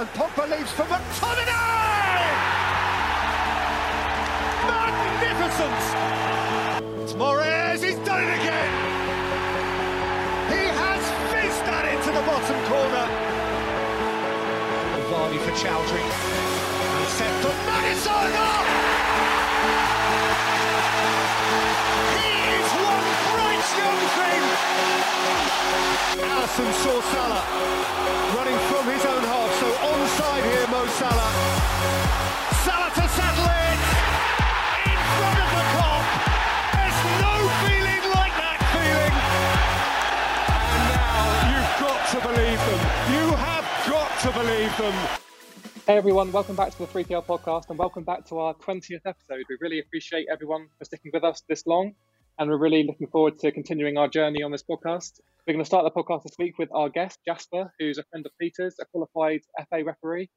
[0.00, 2.24] And Pogba leaves for McTominay!
[4.64, 5.82] Magnificent!
[7.02, 8.72] It's Moraes, he's done it again!
[10.48, 13.04] He has fizzed that into the bottom corner.
[15.12, 16.00] Vardy for Chowdhury.
[16.00, 18.32] And set for Maddison!
[22.16, 23.04] He is one
[23.36, 24.48] bright young thing!
[26.24, 27.44] Alisson saw Salah
[28.34, 29.69] running from his own half, so
[30.42, 31.32] here, Mo Salah.
[32.64, 33.80] Salah to settle it
[34.88, 36.04] in front of the Kop.
[36.74, 37.34] There's no
[37.64, 39.14] feeling like that feeling.
[40.72, 42.82] And now you've got to believe them.
[43.12, 44.96] You have got to believe them.
[45.86, 49.44] Hey everyone, welcome back to the 3PL podcast and welcome back to our 20th episode.
[49.48, 51.94] We really appreciate everyone for sticking with us this long
[52.40, 55.20] and we're really looking forward to continuing our journey on this podcast.
[55.46, 58.24] We're going to start the podcast this week with our guest, Jasper, who's a friend
[58.24, 60.30] of Peter's, a qualified FA referee.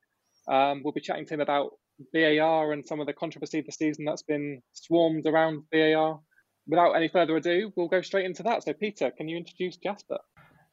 [0.51, 1.71] Um, we'll be chatting to him about
[2.13, 6.19] VAR and some of the controversy this season that's been swarmed around VAR.
[6.67, 8.63] Without any further ado, we'll go straight into that.
[8.63, 10.17] So, Peter, can you introduce Jasper?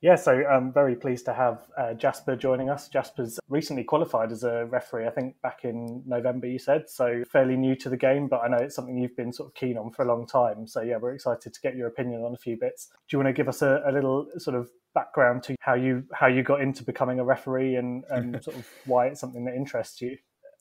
[0.02, 2.88] Yeah, so I'm very pleased to have uh, Jasper joining us.
[2.88, 6.88] Jasper's recently qualified as a referee, I think back in November, you said.
[6.88, 9.54] So fairly new to the game, but I know it's something you've been sort of
[9.54, 10.66] keen on for a long time.
[10.66, 12.86] So yeah, we're excited to get your opinion on a few bits.
[12.86, 16.04] Do you want to give us a, a little sort of background to how you
[16.14, 19.54] how you got into becoming a referee and, and sort of why it's something that
[19.54, 20.16] interests you?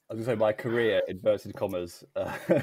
[0.09, 2.33] I was going to say my career, inverted commas, uh,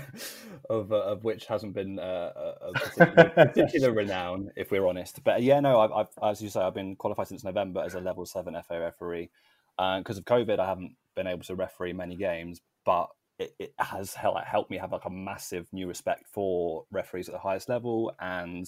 [0.70, 5.22] of uh, of which hasn't been uh, of particular, particular renown, if we're honest.
[5.22, 8.00] But yeah, no, I've, I've, as you say, I've been qualified since November as a
[8.00, 9.30] level seven FA referee.
[9.78, 14.14] Because of COVID, I haven't been able to referee many games, but it, it has
[14.14, 18.67] helped me have like a massive new respect for referees at the highest level and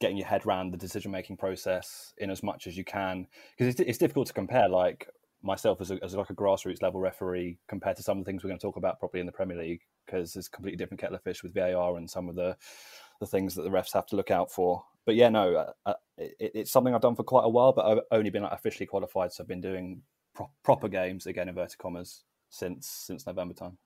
[0.00, 3.72] getting your head around the decision making process in as much as you can because
[3.72, 5.08] it's, it's difficult to compare like
[5.42, 8.42] myself as, a, as like a grassroots level referee compared to some of the things
[8.42, 11.16] we're going to talk about probably in the Premier League because it's completely different kettle
[11.16, 12.56] of fish with VAR and some of the
[13.20, 14.84] the things that the refs have to look out for.
[15.06, 17.86] But yeah, no, uh, uh it, it's something I've done for quite a while, but
[17.86, 20.02] I've only been like, officially qualified, so I've been doing
[20.34, 23.78] pro- proper games again, inverted commas, since since November time.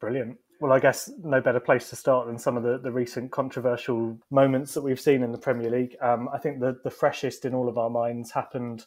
[0.00, 0.36] Brilliant.
[0.60, 4.18] Well, I guess no better place to start than some of the, the recent controversial
[4.30, 5.96] moments that we've seen in the Premier League.
[6.00, 8.86] Um, I think the, the freshest in all of our minds happened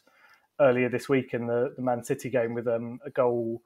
[0.60, 3.62] earlier this week in the, the Man City game with um, a goal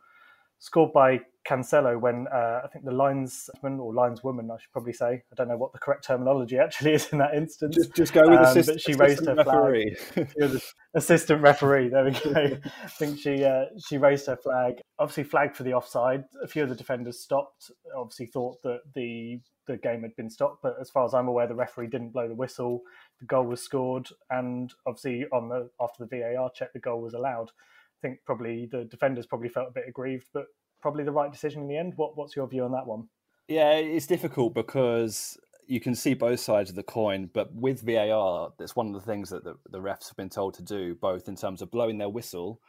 [0.60, 5.22] scored by Cancelo when uh, I think the linesman or lineswoman, I should probably say,
[5.32, 7.76] I don't know what the correct terminology actually is in that instance.
[7.76, 9.94] Just, just go with um, assist, but she raised her referee.
[9.94, 10.60] flag.
[10.94, 11.88] assistant referee.
[11.88, 12.58] There we go.
[12.84, 14.80] I think she uh, she raised her flag.
[14.98, 16.24] Obviously, flagged for the offside.
[16.42, 17.70] A few of the defenders stopped.
[17.96, 21.46] Obviously, thought that the the game had been stopped, but as far as I'm aware,
[21.46, 22.82] the referee didn't blow the whistle.
[23.20, 27.14] The goal was scored, and obviously, on the after the VAR check, the goal was
[27.14, 27.50] allowed.
[27.50, 30.46] I think probably the defenders probably felt a bit aggrieved, but
[30.80, 31.94] probably the right decision in the end.
[31.96, 33.08] What, what's your view on that one?
[33.48, 38.52] Yeah, it's difficult because you can see both sides of the coin, but with VAR,
[38.58, 41.28] that's one of the things that the, the refs have been told to do, both
[41.28, 42.60] in terms of blowing their whistle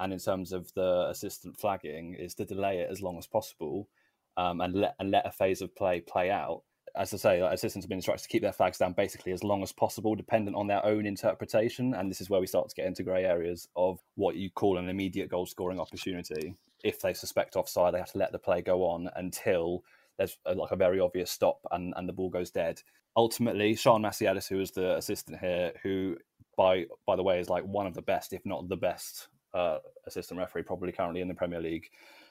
[0.00, 3.88] and in terms of the assistant flagging, is to delay it as long as possible
[4.36, 6.62] um, and let and let a phase of play play out
[6.94, 9.62] as I say, assistants have been instructed to keep their flags down basically as long
[9.62, 11.94] as possible, dependent on their own interpretation.
[11.94, 14.76] And this is where we start to get into grey areas of what you call
[14.76, 16.54] an immediate goal scoring opportunity.
[16.84, 19.84] If they suspect offside, they have to let the play go on until
[20.18, 22.82] there's a, like a very obvious stop and, and the ball goes dead.
[23.16, 26.16] Ultimately, Sian Massey-Ellis, who is the assistant here, who
[26.56, 29.78] by by the way is like one of the best, if not the best, uh,
[30.06, 31.88] assistant referee probably currently in the Premier League,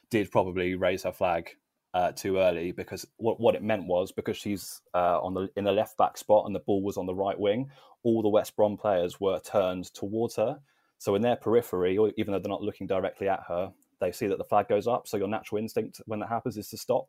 [0.10, 1.52] did probably raise her flag
[1.94, 5.64] uh, too early because what, what it meant was because she's uh, on the in
[5.64, 7.70] the left back spot and the ball was on the right wing,
[8.04, 10.60] all the West Brom players were turned towards her.
[11.00, 14.28] So in their periphery, or even though they're not looking directly at her, they see
[14.28, 15.08] that the flag goes up.
[15.08, 17.08] So your natural instinct when that happens is to stop.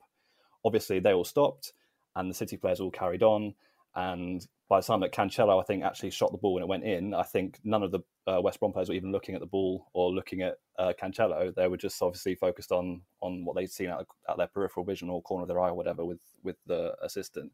[0.64, 1.72] Obviously, they all stopped,
[2.16, 3.54] and the City players all carried on.
[3.94, 6.84] And by the time that Cancelo, I think, actually shot the ball and it went
[6.84, 9.46] in, I think none of the uh, West Brom players were even looking at the
[9.46, 11.54] ball or looking at uh, Cancelo.
[11.54, 14.06] They were just obviously focused on on what they'd seen out,
[14.36, 17.52] their peripheral vision or corner of their eye or whatever with with the assistant.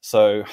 [0.00, 0.44] So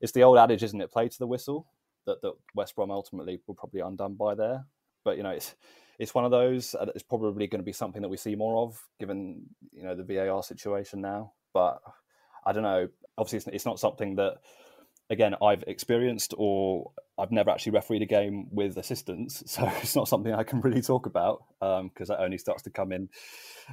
[0.00, 0.92] it's the old adage, isn't it?
[0.92, 1.66] Play to the whistle.
[2.04, 4.64] That that West Brom ultimately were probably undone by there.
[5.04, 5.56] But you know, it's
[5.98, 6.76] it's one of those.
[6.94, 9.42] It's probably going to be something that we see more of, given
[9.72, 11.32] you know the VAR situation now.
[11.52, 11.80] But
[12.44, 12.88] I don't know.
[13.18, 14.38] Obviously, it's, it's not something that
[15.10, 20.08] again I've experienced or I've never actually refereed a game with assistants, so it's not
[20.08, 23.08] something I can really talk about because um, that only starts to come in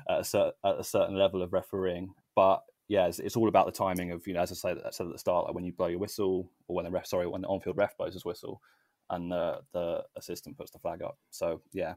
[0.10, 2.14] at a, cer- at a, certain level of refereeing.
[2.36, 4.92] But yeah, it's, it's, all about the timing of you know, as I said, I
[4.92, 7.28] said at the start, like when you blow your whistle or when the ref, sorry,
[7.28, 8.62] when the on-field ref blows his whistle
[9.10, 11.18] and the the assistant puts the flag up.
[11.30, 11.96] So yeah,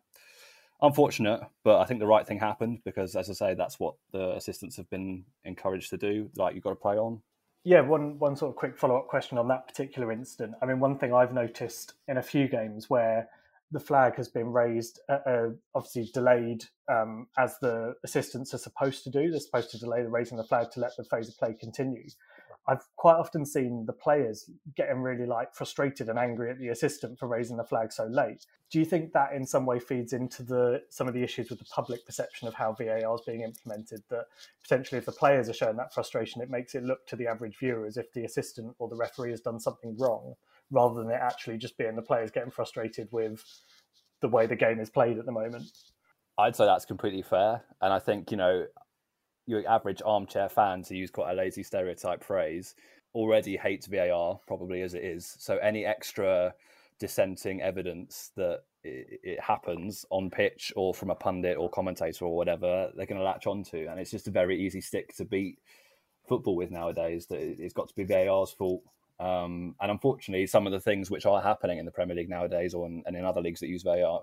[0.81, 4.33] unfortunate, but I think the right thing happened because, as I say, that's what the
[4.33, 6.31] assistants have been encouraged to do.
[6.37, 7.23] Like you've got to play on.
[7.67, 10.55] Yeah, one one sort of quick follow up question on that particular incident.
[10.63, 13.29] I mean, one thing I've noticed in a few games where
[13.73, 19.03] the flag has been raised, uh, uh, obviously delayed um, as the assistants are supposed
[19.03, 19.33] to do.
[19.33, 22.09] They're supposed to delay the raising the flag to let the phase of play continue.
[22.69, 27.19] I've quite often seen the players getting really like frustrated and angry at the assistant
[27.19, 28.45] for raising the flag so late.
[28.73, 31.61] Do you think that in some way feeds into the some of the issues with
[31.61, 34.03] the public perception of how VAR is being implemented?
[34.11, 34.25] That
[34.63, 37.57] potentially, if the players are showing that frustration, it makes it look to the average
[37.59, 40.35] viewer as if the assistant or the referee has done something wrong,
[40.73, 43.45] rather than it actually just being the players getting frustrated with
[44.21, 45.71] the way the game is played at the moment.
[46.37, 48.67] I'd say that's completely fair, and I think you know
[49.47, 52.75] your average armchair fan, to use quite a lazy stereotype phrase,
[53.15, 55.37] already hates VAR probably as it is.
[55.39, 56.55] So any extra
[56.99, 62.37] dissenting evidence that it, it, happens on pitch or from a pundit or commentator or
[62.37, 65.59] whatever, they're going to latch onto, and it's just a very easy stick to beat
[66.27, 67.27] football with nowadays.
[67.27, 68.83] That it's got to be VAR's fault.
[69.19, 72.75] Um, and unfortunately, some of the things which are happening in the Premier League nowadays,
[72.75, 74.21] or in, and in other leagues that use VAR,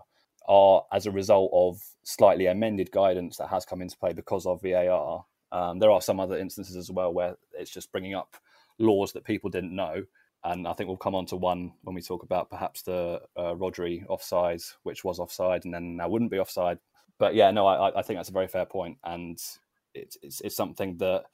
[0.47, 4.61] are as a result of slightly amended guidance that has come into play because of
[4.61, 5.25] VAR.
[5.51, 8.35] Um, there are some other instances as well where it's just bringing up
[8.79, 10.03] laws that people didn't know.
[10.43, 13.53] And I think we'll come on to one when we talk about perhaps the uh,
[13.53, 16.79] Rodri offside, which was offside and then now wouldn't be offside.
[17.17, 19.39] But yeah, no, I, I think that's a very fair point, and
[19.93, 21.25] it's, it's, it's something that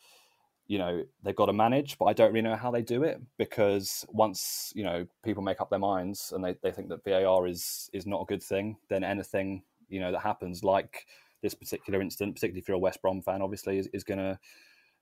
[0.69, 3.19] you know they've got to manage but i don't really know how they do it
[3.37, 7.45] because once you know people make up their minds and they, they think that var
[7.45, 11.05] is is not a good thing then anything you know that happens like
[11.41, 14.39] this particular incident particularly if you're a west brom fan obviously is, is going to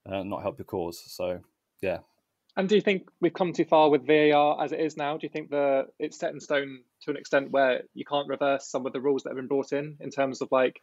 [0.10, 1.04] uh, not help your cause.
[1.08, 1.40] So
[1.82, 2.00] yeah.
[2.56, 5.18] And do you think we've come too far with var as it is now?
[5.18, 8.68] Do you think the it's set in stone to an extent where you can't reverse
[8.68, 10.82] some of the rules that have been brought in in terms of like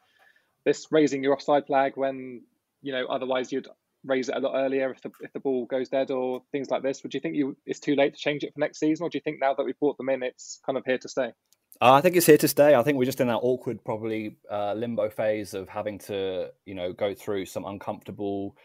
[0.64, 2.42] this raising your offside flag when
[2.80, 3.68] you know otherwise you'd
[4.04, 6.82] raise it a lot earlier if the if the ball goes dead or things like
[6.82, 7.02] this?
[7.02, 9.18] Would you think you it's too late to change it for next season, or do
[9.18, 11.32] you think now that we've brought them in, it's kind of here to stay?
[11.80, 12.74] Uh, I think it's here to stay.
[12.74, 16.74] I think we're just in that awkward, probably uh, limbo phase of having to, you
[16.74, 18.56] know, go through some uncomfortable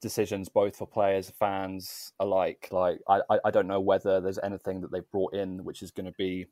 [0.00, 2.68] decisions, both for players, fans alike.
[2.72, 6.06] Like, I, I don't know whether there's anything that they've brought in which is going
[6.06, 6.46] to be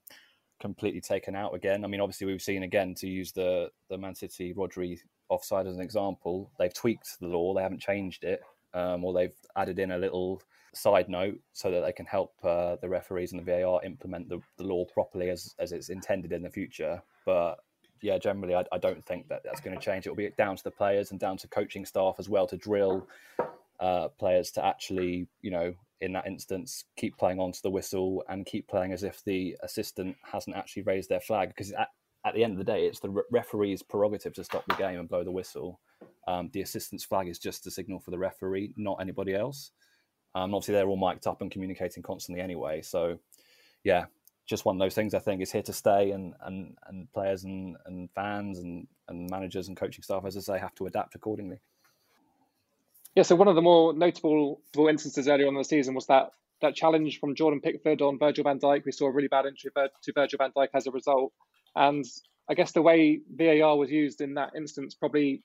[0.60, 1.84] completely taken out again.
[1.84, 4.98] I mean, obviously, we've seen again to use the the Man City Rodri
[5.28, 6.50] offside as an example.
[6.58, 8.40] They've tweaked the law; they haven't changed it,
[8.74, 10.42] um, or they've added in a little
[10.74, 14.38] side note so that they can help uh, the referees and the VAR implement the,
[14.58, 17.02] the law properly as as it's intended in the future.
[17.24, 17.56] But
[18.02, 20.06] yeah, generally, I, I don't think that that's going to change.
[20.06, 22.56] It will be down to the players and down to coaching staff as well to
[22.56, 23.06] drill
[23.80, 28.46] uh, players to actually, you know, in that instance, keep playing onto the whistle and
[28.46, 31.48] keep playing as if the assistant hasn't actually raised their flag.
[31.48, 31.88] Because at,
[32.24, 34.98] at the end of the day, it's the re- referee's prerogative to stop the game
[34.98, 35.80] and blow the whistle.
[36.28, 39.70] Um, the assistant's flag is just a signal for the referee, not anybody else.
[40.34, 42.82] Um, obviously, they're all mic'd up and communicating constantly anyway.
[42.82, 43.18] So,
[43.84, 44.06] yeah,
[44.46, 45.14] just one of those things.
[45.14, 49.30] I think is here to stay, and and and players and and fans and and
[49.30, 51.60] managers and coaching staff, as I say, have to adapt accordingly.
[53.16, 56.30] Yeah, so one of the more notable instances earlier on in the season was that
[56.60, 58.84] that challenge from Jordan Pickford on Virgil van Dijk.
[58.84, 61.32] We saw a really bad injury to Virgil van Dijk as a result.
[61.74, 62.04] And
[62.48, 65.42] I guess the way VAR was used in that instance probably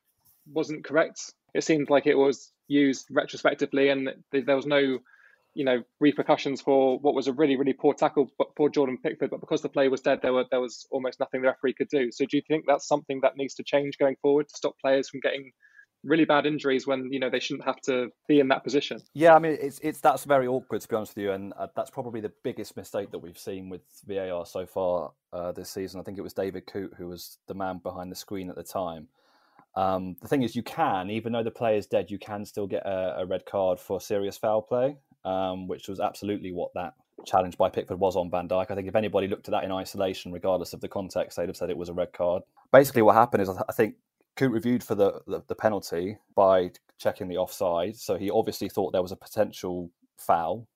[0.52, 1.34] wasn't correct.
[1.54, 5.00] It seemed like it was used retrospectively and there was no,
[5.54, 9.30] you know, repercussions for what was a really, really poor tackle for Jordan Pickford.
[9.30, 11.90] But because the play was dead, there were there was almost nothing the referee could
[11.90, 12.12] do.
[12.12, 15.10] So do you think that's something that needs to change going forward to stop players
[15.10, 15.52] from getting
[16.04, 19.02] really bad injuries when you know they shouldn't have to be in that position.
[19.14, 21.68] Yeah, I mean it's it's that's very awkward to be honest with you, and uh,
[21.76, 26.00] that's probably the biggest mistake that we've seen with VAR so far uh, this season.
[26.00, 28.64] I think it was David Coote who was the man behind the screen at the
[28.64, 29.08] time.
[29.76, 32.68] Um, the thing is, you can, even though the player is dead, you can still
[32.68, 36.94] get a, a red card for serious foul play, um, which was absolutely what that
[37.26, 38.70] challenge by Pickford was on Van Dijk.
[38.70, 41.56] I think if anybody looked at that in isolation, regardless of the context, they'd have
[41.56, 42.44] said it was a red card.
[42.72, 43.96] Basically, what happened is I think
[44.36, 48.92] Coote reviewed for the, the, the penalty by checking the offside, so he obviously thought
[48.92, 50.68] there was a potential foul.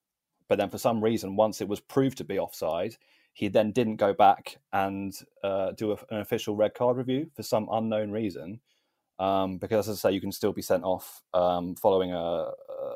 [0.48, 2.96] But then, for some reason, once it was proved to be offside,
[3.34, 7.44] he then didn't go back and uh, do a, an official red card review for
[7.44, 8.60] some unknown reason.
[9.18, 12.52] Um, because, as I say, you can still be sent off um, following a,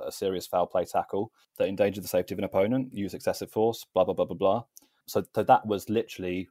[0.06, 3.86] a, serious foul play tackle that endangered the safety of an opponent, use excessive force,
[3.94, 4.64] blah blah blah blah blah.
[5.08, 6.50] So, so that was literally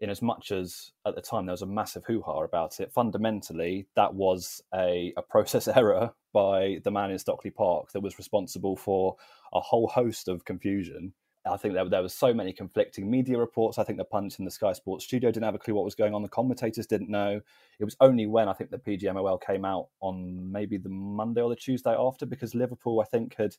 [0.00, 3.86] in as much as at the time there was a massive hoo-ha about it fundamentally
[3.96, 8.76] that was a, a process error by the man in stockley park that was responsible
[8.76, 9.16] for
[9.52, 11.12] a whole host of confusion
[11.46, 13.78] I think there, there was so many conflicting media reports.
[13.78, 15.94] I think the pundits in the Sky Sports studio didn't have a clue what was
[15.94, 16.22] going on.
[16.22, 17.40] The commentators didn't know.
[17.78, 21.48] It was only when I think the PGMOL came out on maybe the Monday or
[21.48, 23.56] the Tuesday after, because Liverpool, I think, had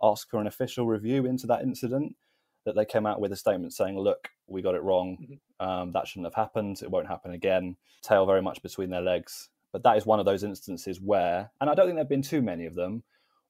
[0.00, 2.14] asked for an official review into that incident,
[2.64, 5.18] that they came out with a statement saying, "Look, we got it wrong.
[5.20, 5.66] Mm-hmm.
[5.66, 6.82] Um, that shouldn't have happened.
[6.82, 9.50] It won't happen again." Tail very much between their legs.
[9.72, 12.42] But that is one of those instances where, and I don't think there've been too
[12.42, 13.02] many of them,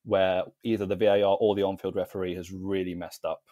[0.05, 3.43] where either the VAR or the on-field referee has really messed up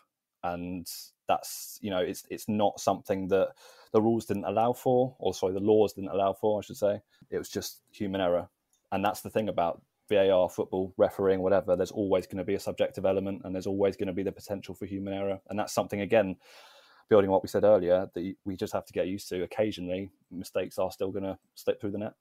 [0.45, 0.89] and
[1.29, 3.51] that's you know it's it's not something that
[3.93, 7.01] the rules didn't allow for or sorry the laws didn't allow for i should say
[7.31, 8.49] it was just human error
[8.91, 12.61] and that's the thing about var football refereeing whatever there's always going to be a
[12.61, 15.73] subjective element and there's always going to be the potential for human error and that's
[15.73, 16.37] something again
[17.09, 20.79] building what we said earlier that we just have to get used to occasionally mistakes
[20.79, 22.15] are still going to slip through the net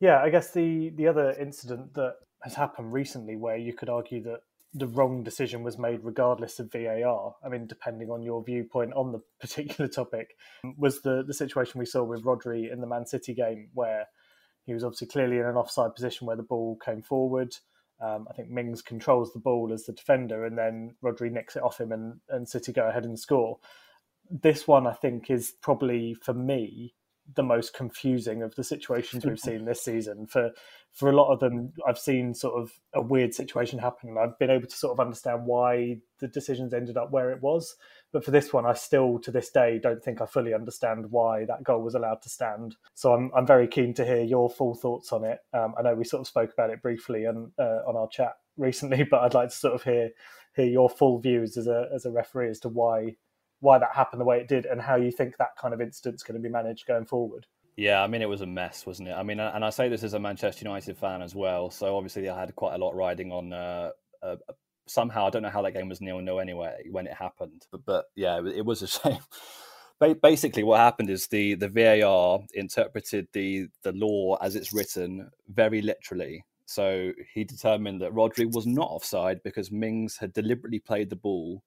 [0.00, 4.22] yeah i guess the the other incident that has happened recently where you could argue
[4.22, 4.40] that
[4.74, 7.34] the wrong decision was made regardless of VAR.
[7.42, 10.34] I mean, depending on your viewpoint on the particular topic,
[10.76, 14.06] was the the situation we saw with Rodri in the Man City game where
[14.68, 17.56] he was obviously clearly in an offside position where the ball came forward.
[18.00, 21.62] Um, I think Mings controls the ball as the defender, and then Rodri nicks it
[21.62, 23.58] off him, and, and City go ahead and score.
[24.30, 26.94] This one, I think, is probably for me
[27.34, 30.26] the most confusing of the situations we've seen this season.
[30.26, 30.50] For
[30.92, 34.38] for a lot of them, I've seen sort of a weird situation happen, and I've
[34.38, 37.74] been able to sort of understand why the decisions ended up where it was.
[38.12, 41.44] But for this one, I still to this day don't think I fully understand why
[41.44, 42.76] that goal was allowed to stand.
[42.94, 45.40] So I'm I'm very keen to hear your full thoughts on it.
[45.52, 48.36] Um, I know we sort of spoke about it briefly on uh, on our chat
[48.56, 50.10] recently, but I'd like to sort of hear
[50.54, 53.16] hear your full views as a as a referee as to why
[53.60, 56.22] why that happened the way it did and how you think that kind of incident's
[56.22, 57.46] going to be managed going forward.
[57.76, 59.12] Yeah, I mean, it was a mess, wasn't it?
[59.12, 61.70] I mean, and I say this as a Manchester United fan as well.
[61.70, 63.52] So obviously, I had quite a lot riding on.
[63.52, 63.90] Uh,
[64.88, 67.84] somehow, I don't know how that game was nil nil anyway when it happened, but,
[67.84, 69.20] but yeah, it was a shame.
[70.22, 75.82] Basically, what happened is the the VAR interpreted the the law as it's written very
[75.82, 76.44] literally.
[76.66, 81.62] So he determined that Rodri was not offside because Mings had deliberately played the ball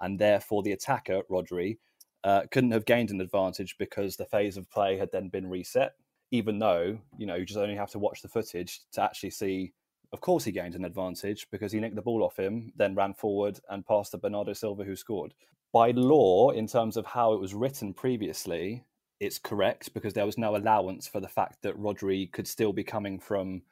[0.00, 1.78] and therefore the attacker Rodri
[2.24, 5.92] uh, couldn't have gained an advantage because the phase of play had then been reset.
[6.30, 9.72] Even though you know you just only have to watch the footage to actually see.
[10.14, 13.14] Of course, he gained an advantage because he nicked the ball off him, then ran
[13.14, 15.34] forward and passed to Bernardo Silva, who scored.
[15.72, 18.84] By law, in terms of how it was written previously,
[19.18, 22.84] it's correct because there was no allowance for the fact that Rodri could still be
[22.84, 23.62] coming from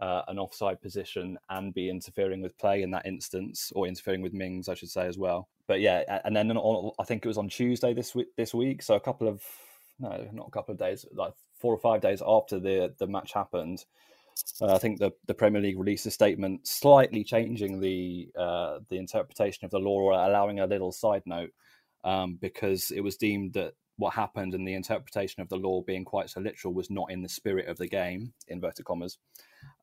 [0.00, 4.32] uh, an offside position and be interfering with play in that instance, or interfering with
[4.32, 5.48] Mings, I should say as well.
[5.68, 8.34] But yeah, and then on, I think it was on Tuesday this week.
[8.36, 9.44] This week, so a couple of
[10.00, 13.32] no, not a couple of days, like four or five days after the the match
[13.32, 13.84] happened.
[14.60, 18.98] Uh, I think the, the Premier League released a statement slightly changing the uh, the
[18.98, 21.50] interpretation of the law or allowing a little side note
[22.04, 26.04] um, because it was deemed that what happened and the interpretation of the law being
[26.04, 29.18] quite so literal was not in the spirit of the game, inverted commas.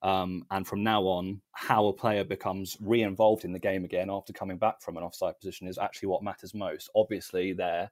[0.04, 4.10] Um, and from now on, how a player becomes re involved in the game again
[4.10, 6.90] after coming back from an offside position is actually what matters most.
[6.96, 7.90] Obviously, there,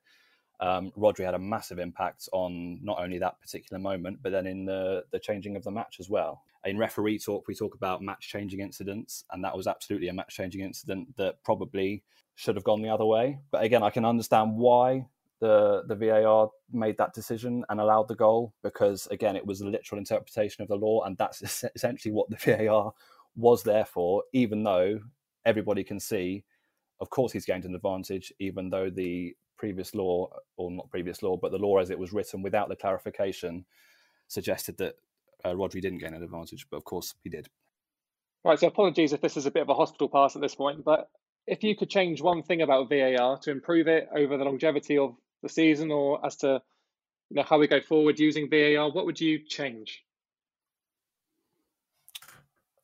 [0.60, 4.66] um, Rodri had a massive impact on not only that particular moment, but then in
[4.66, 6.42] the, the changing of the match as well.
[6.66, 10.36] In referee talk, we talk about match changing incidents, and that was absolutely a match
[10.36, 12.04] changing incident that probably
[12.36, 13.40] should have gone the other way.
[13.52, 15.06] But again, I can understand why
[15.40, 19.66] the the VAR made that decision and allowed the goal because again it was a
[19.66, 22.94] literal interpretation of the law and that's essentially what the VAR
[23.36, 25.00] was there for even though
[25.46, 26.44] everybody can see
[27.00, 31.38] of course he's gained an advantage even though the previous law or not previous law
[31.38, 33.66] but the law as it was written without the clarification
[34.28, 34.96] suggested that
[35.46, 37.48] uh, Rodri didn't gain an advantage but of course he did
[38.44, 40.84] right so apologies if this is a bit of a hospital pass at this point
[40.84, 41.10] but
[41.48, 45.16] if you could change one thing about VAR to improve it over the longevity of
[45.42, 46.62] the season or as to
[47.30, 48.92] you know how we go forward using VAR?
[48.92, 50.04] What would you change?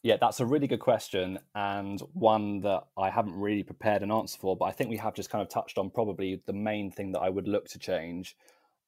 [0.03, 4.37] Yeah, that's a really good question and one that I haven't really prepared an answer
[4.39, 7.11] for, but I think we have just kind of touched on probably the main thing
[7.13, 8.37] that I would look to change.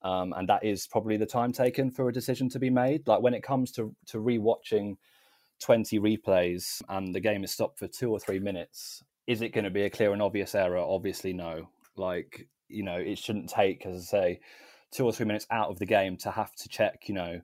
[0.03, 3.07] Um, and that is probably the time taken for a decision to be made.
[3.07, 4.97] Like when it comes to to rewatching
[5.59, 9.63] 20 replays and the game is stopped for two or three minutes, is it going
[9.63, 10.77] to be a clear and obvious error?
[10.77, 11.69] Obviously, no.
[11.95, 14.39] Like you know, it shouldn't take, as I say,
[14.91, 17.41] two or three minutes out of the game to have to check, you know,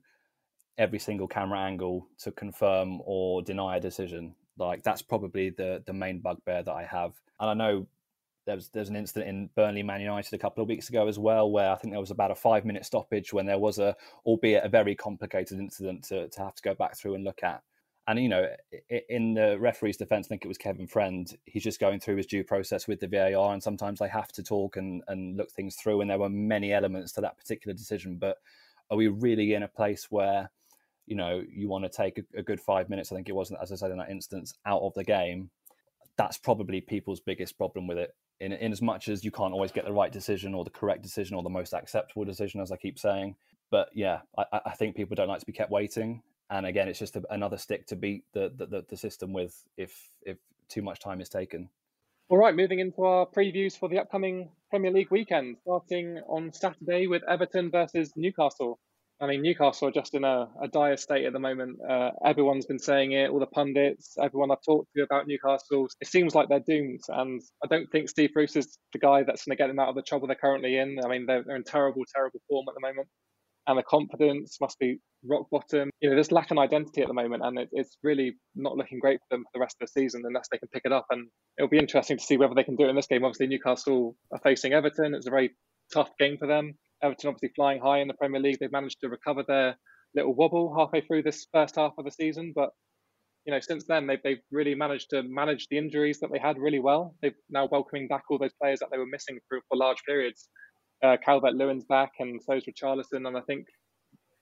[0.77, 4.35] every single camera angle to confirm or deny a decision.
[4.57, 7.13] Like that's probably the the main bugbear that I have.
[7.39, 7.87] And I know
[8.45, 11.17] there was there's an incident in Burnley Man United a couple of weeks ago as
[11.17, 13.95] well, where I think there was about a five minute stoppage when there was a,
[14.25, 17.61] albeit a very complicated incident to to have to go back through and look at.
[18.05, 18.47] And you know,
[19.07, 21.25] in the referee's defence, I think it was Kevin Friend.
[21.45, 24.43] He's just going through his due process with the VAR, and sometimes they have to
[24.43, 26.01] talk and, and look things through.
[26.01, 28.17] And there were many elements to that particular decision.
[28.17, 28.37] But
[28.91, 30.51] are we really in a place where,
[31.05, 33.09] you know, you want to take a, a good five minutes?
[33.11, 35.49] I think it wasn't, as I said in that instance, out of the game.
[36.17, 38.13] That's probably people's biggest problem with it.
[38.39, 41.01] In, in as much as you can't always get the right decision or the correct
[41.01, 43.35] decision or the most acceptable decision, as I keep saying.
[43.71, 46.21] But yeah, I, I think people don't like to be kept waiting
[46.53, 50.09] and again, it's just a, another stick to beat the, the, the system with if
[50.21, 50.37] if
[50.69, 51.69] too much time is taken.
[52.29, 57.07] All right, moving into our previews for the upcoming Premier League weekend, starting on Saturday
[57.07, 58.79] with Everton versus Newcastle.
[59.21, 61.77] I mean, Newcastle are just in a, a dire state at the moment.
[61.87, 65.87] Uh, everyone's been saying it, all the pundits, everyone I've talked to about Newcastle.
[66.01, 67.01] It seems like they're doomed.
[67.07, 69.89] And I don't think Steve Bruce is the guy that's going to get them out
[69.89, 70.99] of the trouble they're currently in.
[71.03, 73.07] I mean, they're, they're in terrible, terrible form at the moment
[73.67, 75.89] and the confidence must be rock bottom.
[76.01, 78.99] You know, there's lack of identity at the moment, and it, it's really not looking
[78.99, 81.05] great for them for the rest of the season unless they can pick it up.
[81.09, 81.27] And
[81.57, 83.23] it'll be interesting to see whether they can do it in this game.
[83.23, 85.13] Obviously, Newcastle are facing Everton.
[85.13, 85.51] It's a very
[85.93, 86.73] tough game for them.
[87.01, 88.57] Everton obviously flying high in the Premier League.
[88.59, 89.75] They've managed to recover their
[90.15, 92.69] little wobble halfway through this first half of the season, but
[93.45, 96.57] you know, since then they've they've really managed to manage the injuries that they had
[96.57, 97.15] really well.
[97.21, 100.47] They've now welcoming back all those players that they were missing for, for large periods
[101.03, 103.27] uh, Calvert Lewin's back, and so is Richarlison.
[103.27, 103.67] And I think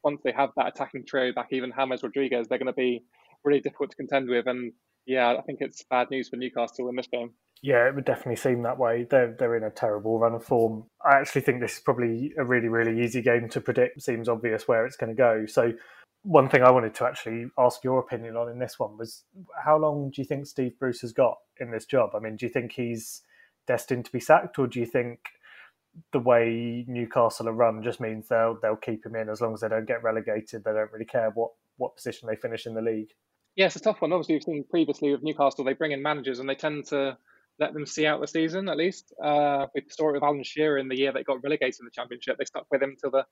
[0.03, 3.03] once they have that attacking trio back, even James Rodriguez, they're going to be
[3.43, 4.47] really difficult to contend with.
[4.47, 4.71] And
[5.11, 7.31] yeah, I think it's bad news for Newcastle in this game.
[7.61, 9.05] Yeah, it would definitely seem that way.
[9.09, 10.85] They're they're in a terrible run of form.
[11.05, 14.01] I actually think this is probably a really really easy game to predict.
[14.01, 15.45] Seems obvious where it's going to go.
[15.45, 15.73] So.
[16.23, 19.23] One thing I wanted to actually ask your opinion on in this one was
[19.65, 22.11] how long do you think Steve Bruce has got in this job?
[22.13, 23.23] I mean, do you think he's
[23.65, 25.17] destined to be sacked, or do you think
[26.11, 29.61] the way Newcastle are run just means they'll they'll keep him in as long as
[29.61, 30.63] they don't get relegated.
[30.63, 33.09] They don't really care what what position they finish in the league.
[33.55, 34.13] Yeah, it's a tough one.
[34.13, 37.17] Obviously, we've seen previously with Newcastle, they bring in managers and they tend to
[37.59, 39.13] let them see out the season at least.
[39.23, 41.91] Uh, we saw it with Alan Shearer in the year they got relegated in the
[41.91, 42.37] Championship.
[42.37, 43.25] They stuck with him till the,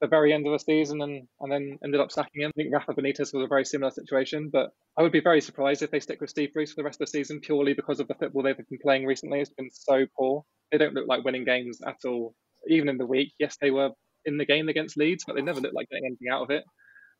[0.00, 2.52] the very end of the season and, and then ended up sacking him.
[2.54, 5.82] I think Rafa Benitez was a very similar situation, but I would be very surprised
[5.82, 8.08] if they stick with Steve Bruce for the rest of the season purely because of
[8.08, 9.40] the football they've been playing recently.
[9.40, 12.34] It's been so poor they don't look like winning games at all.
[12.68, 13.90] Even in the week, yes, they were
[14.24, 16.64] in the game against Leeds, but they never looked like getting anything out of it.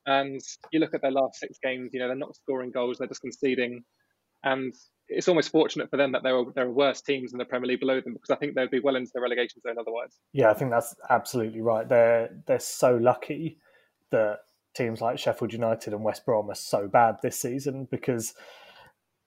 [0.07, 0.41] And
[0.71, 3.23] you look at their last six games, you know, they're not scoring goals, they're just
[3.23, 3.85] conceding.
[4.43, 4.75] And
[5.09, 7.69] it's almost fortunate for them that there are there are worse teams in the Premier
[7.69, 10.19] League below them because I think they'd be well into the relegation zone otherwise.
[10.33, 11.89] Yeah, I think that's absolutely right.
[11.89, 13.59] They're they're so lucky
[14.11, 14.41] that
[14.75, 18.35] teams like Sheffield United and West Brom are so bad this season because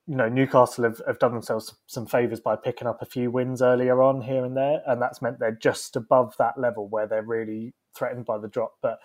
[0.08, 3.62] you know, Newcastle have, have done themselves some favours by picking up a few wins
[3.62, 7.22] earlier on here and there, and that's meant they're just above that level where they're
[7.24, 8.76] really threatened by the drop.
[8.82, 9.00] But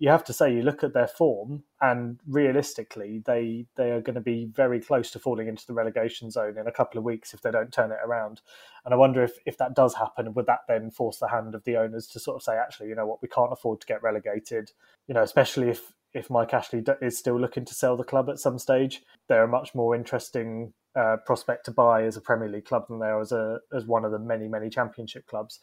[0.00, 4.14] you have to say, you look at their form, and realistically, they they are going
[4.14, 7.34] to be very close to falling into the relegation zone in a couple of weeks
[7.34, 8.40] if they don't turn it around.
[8.86, 11.64] And I wonder if if that does happen, would that then force the hand of
[11.64, 14.02] the owners to sort of say, actually, you know what, we can't afford to get
[14.02, 14.72] relegated.
[15.06, 18.38] You know, especially if if Mike Ashley is still looking to sell the club at
[18.38, 22.64] some stage, they're a much more interesting uh, prospect to buy as a Premier League
[22.64, 25.60] club than they are as a as one of the many many Championship clubs.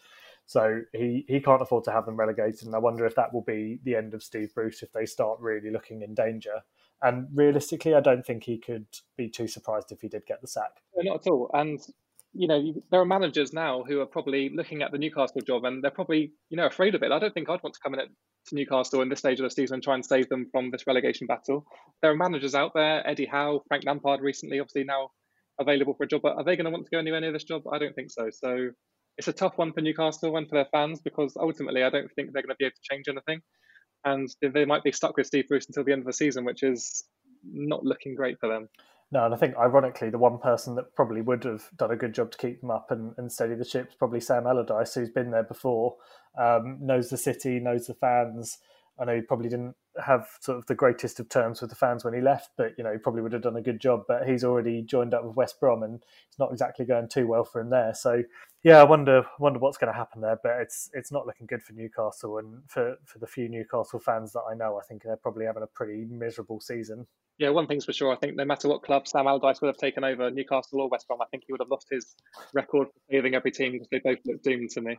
[0.48, 3.42] So he he can't afford to have them relegated, and I wonder if that will
[3.42, 6.62] be the end of Steve Bruce if they start really looking in danger.
[7.02, 10.48] And realistically, I don't think he could be too surprised if he did get the
[10.48, 10.72] sack.
[10.96, 11.52] not at all.
[11.54, 11.80] And
[12.34, 15.84] you know, there are managers now who are probably looking at the Newcastle job and
[15.84, 17.12] they're probably, you know, afraid of it.
[17.12, 18.08] I don't think I'd want to come in at,
[18.48, 20.86] to Newcastle in this stage of the season and try and save them from this
[20.86, 21.66] relegation battle.
[22.02, 25.10] There are managers out there, Eddie Howe, Frank Lampard recently, obviously now
[25.60, 27.44] available for a job, but are they going to want to go anywhere near this
[27.44, 27.64] job?
[27.72, 28.30] I don't think so.
[28.30, 28.70] So
[29.18, 32.32] it's a tough one for Newcastle and for their fans because ultimately I don't think
[32.32, 33.42] they're going to be able to change anything.
[34.06, 36.64] And they might be stuck with Steve Bruce until the end of the season, which
[36.64, 37.04] is
[37.44, 38.70] not looking great for them.
[39.12, 42.14] No, and I think ironically, the one person that probably would have done a good
[42.14, 45.10] job to keep them up and, and steady the ship is probably Sam Allardyce, who's
[45.10, 45.96] been there before,
[46.38, 48.58] um, knows the city, knows the fans.
[49.00, 52.04] I know he probably didn't have sort of the greatest of terms with the fans
[52.04, 54.04] when he left, but you know he probably would have done a good job.
[54.08, 57.44] But he's already joined up with West Brom, and it's not exactly going too well
[57.44, 57.94] for him there.
[57.94, 58.24] So
[58.64, 60.40] yeah, I wonder wonder what's going to happen there.
[60.42, 64.34] But it's it's not looking good for Newcastle, and for for the few Newcastle fans
[64.34, 67.08] that I know, I think they're probably having a pretty miserable season
[67.40, 68.12] yeah, one thing's for sure.
[68.12, 71.08] I think no matter what club Sam Allardyce would have taken over, Newcastle or West
[71.08, 72.16] Brom, I think he would have lost his
[72.54, 74.98] record for saving every team because they both look doomed to me.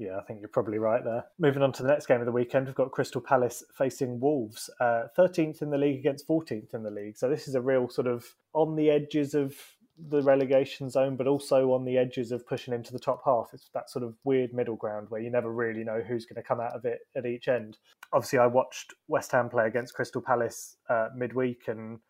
[0.00, 1.24] Yeah, I think you're probably right there.
[1.38, 4.35] Moving on to the next game of the weekend, we've got Crystal Palace facing Wolves,
[4.80, 7.16] uh, 13th in the league against 14th in the league.
[7.16, 9.54] So this is a real sort of on the edges of
[9.98, 13.50] the relegation zone, but also on the edges of pushing into the top half.
[13.52, 16.46] It's that sort of weird middle ground where you never really know who's going to
[16.46, 17.78] come out of it at each end.
[18.12, 22.00] Obviously, I watched West Ham play against Crystal Palace uh, midweek, and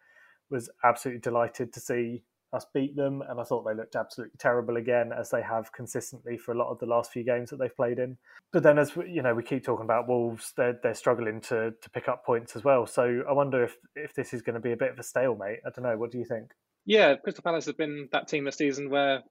[0.50, 4.76] was absolutely delighted to see us beat them, and I thought they looked absolutely terrible
[4.76, 7.76] again, as they have consistently for a lot of the last few games that they've
[7.76, 8.16] played in.
[8.52, 11.72] But then, as we, you know, we keep talking about Wolves, they're they're struggling to
[11.80, 12.86] to pick up points as well.
[12.86, 15.60] So I wonder if if this is going to be a bit of a stalemate.
[15.66, 15.96] I don't know.
[15.96, 16.50] What do you think?
[16.84, 19.22] Yeah, Crystal Palace have been that team this season where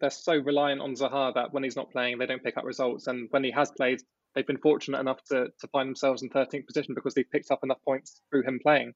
[0.00, 3.06] they're so reliant on Zaha that when he's not playing, they don't pick up results,
[3.06, 4.02] and when he has played,
[4.34, 7.60] they've been fortunate enough to to find themselves in 13th position because they've picked up
[7.64, 8.92] enough points through him playing.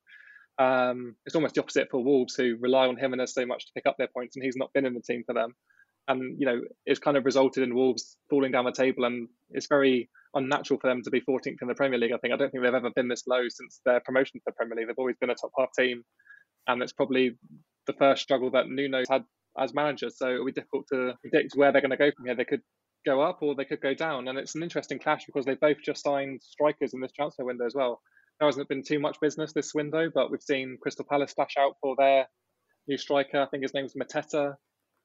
[0.58, 3.86] Um, it's almost the opposite for Wolves, who rely on Jimenez so much to pick
[3.86, 5.54] up their points, and he's not been in the team for them.
[6.08, 9.66] And you know, it's kind of resulted in Wolves falling down the table, and it's
[9.66, 12.12] very unnatural for them to be 14th in the Premier League.
[12.12, 14.52] I think I don't think they've ever been this low since their promotion to the
[14.52, 14.88] Premier League.
[14.88, 16.04] They've always been a top half team,
[16.66, 17.36] and it's probably
[17.86, 19.24] the first struggle that Nuno's had
[19.58, 20.10] as manager.
[20.10, 22.34] So it'll be difficult to predict where they're going to go from here.
[22.34, 22.62] They could
[23.04, 25.78] go up or they could go down, and it's an interesting clash because they both
[25.84, 28.00] just signed strikers in this transfer window as well
[28.42, 31.76] there hasn't been too much business this window, but we've seen Crystal Palace splash out
[31.81, 32.26] for their
[32.88, 33.40] new striker.
[33.40, 34.55] I think his name's Mateta.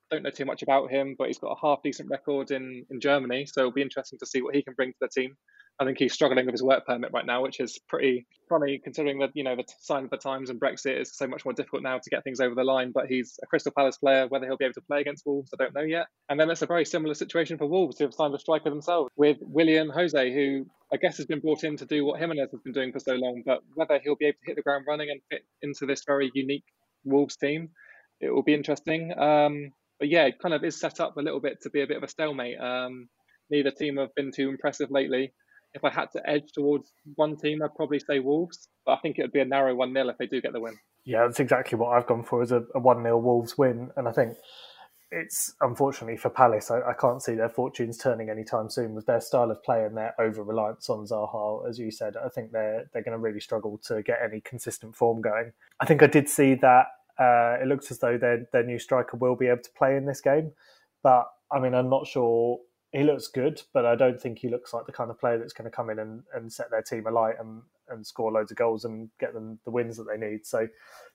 [0.09, 2.99] Don't know too much about him, but he's got a half decent record in, in
[2.99, 5.35] Germany, so it'll be interesting to see what he can bring to the team.
[5.79, 9.19] I think he's struggling with his work permit right now, which is pretty funny considering
[9.19, 11.83] that you know the sign of the times and Brexit is so much more difficult
[11.83, 12.91] now to get things over the line.
[12.91, 14.27] But he's a Crystal Palace player.
[14.27, 16.07] Whether he'll be able to play against Wolves, I don't know yet.
[16.29, 19.11] And then it's a very similar situation for Wolves, who have signed a striker themselves
[19.15, 22.61] with Willian José, who I guess has been brought in to do what Jimenez has
[22.61, 23.43] been doing for so long.
[23.45, 26.31] But whether he'll be able to hit the ground running and fit into this very
[26.33, 26.65] unique
[27.03, 27.69] Wolves team,
[28.19, 29.13] it will be interesting.
[29.15, 31.87] Um, but yeah, it kind of is set up a little bit to be a
[31.87, 32.59] bit of a stalemate.
[32.59, 33.09] Um,
[33.51, 35.33] neither team have been too impressive lately
[35.73, 38.69] if I had to edge towards one team, I'd probably say Wolves.
[38.85, 40.59] But I think it would be a narrow 1 0 if they do get the
[40.59, 40.77] win.
[41.05, 43.91] Yeah, that's exactly what I've gone for as a, 1 0 Wolves win.
[43.95, 44.37] And I think
[45.11, 49.21] it's unfortunately for Palace, I, I, can't see their fortunes turning anytime soon with their
[49.21, 51.67] style of play and their over reliance on Zaha.
[51.67, 54.95] As you said, I think they're they're going to really struggle to get any consistent
[54.95, 55.53] form going.
[55.79, 56.87] I think I did see that
[57.19, 60.05] uh, it looks as though their their new striker will be able to play in
[60.05, 60.51] this game,
[61.03, 62.59] but I mean, I'm not sure
[62.91, 65.53] he looks good, but I don't think he looks like the kind of player that's
[65.53, 68.57] going to come in and, and set their team alight and, and score loads of
[68.57, 70.45] goals and get them the wins that they need.
[70.45, 70.67] So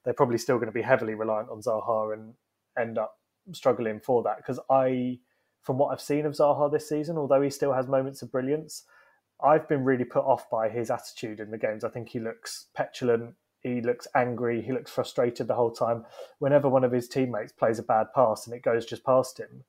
[0.05, 2.35] they're probably still going to be heavily reliant on Zaha and
[2.79, 3.19] end up
[3.53, 4.37] struggling for that.
[4.37, 5.19] Because I,
[5.63, 8.85] from what I've seen of Zaha this season, although he still has moments of brilliance,
[9.43, 11.85] I've been really put off by his attitude in the games.
[11.85, 13.35] I think he looks petulant.
[13.63, 14.61] He looks angry.
[14.61, 16.05] He looks frustrated the whole time.
[16.39, 19.65] Whenever one of his teammates plays a bad pass and it goes just past him,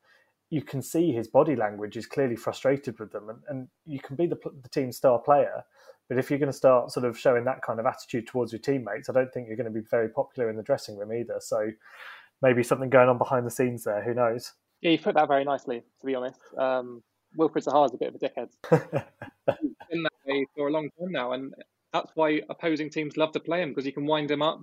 [0.54, 4.16] you can see his body language is clearly frustrated with them, and, and you can
[4.16, 5.64] be the, the team's star player.
[6.08, 8.60] But if you're going to start sort of showing that kind of attitude towards your
[8.60, 11.38] teammates, I don't think you're going to be very popular in the dressing room either.
[11.40, 11.72] So
[12.44, 14.04] maybe something going on behind the scenes there.
[14.04, 14.54] Who knows?
[14.82, 16.40] Yeah, you put that very nicely, to be honest.
[16.56, 17.02] Um,
[17.36, 19.06] Wilfried Zaha is a bit of a dickhead.
[19.90, 21.52] in that way for a long time now, and
[21.94, 24.62] that's why opposing teams love to play him because you can wind him up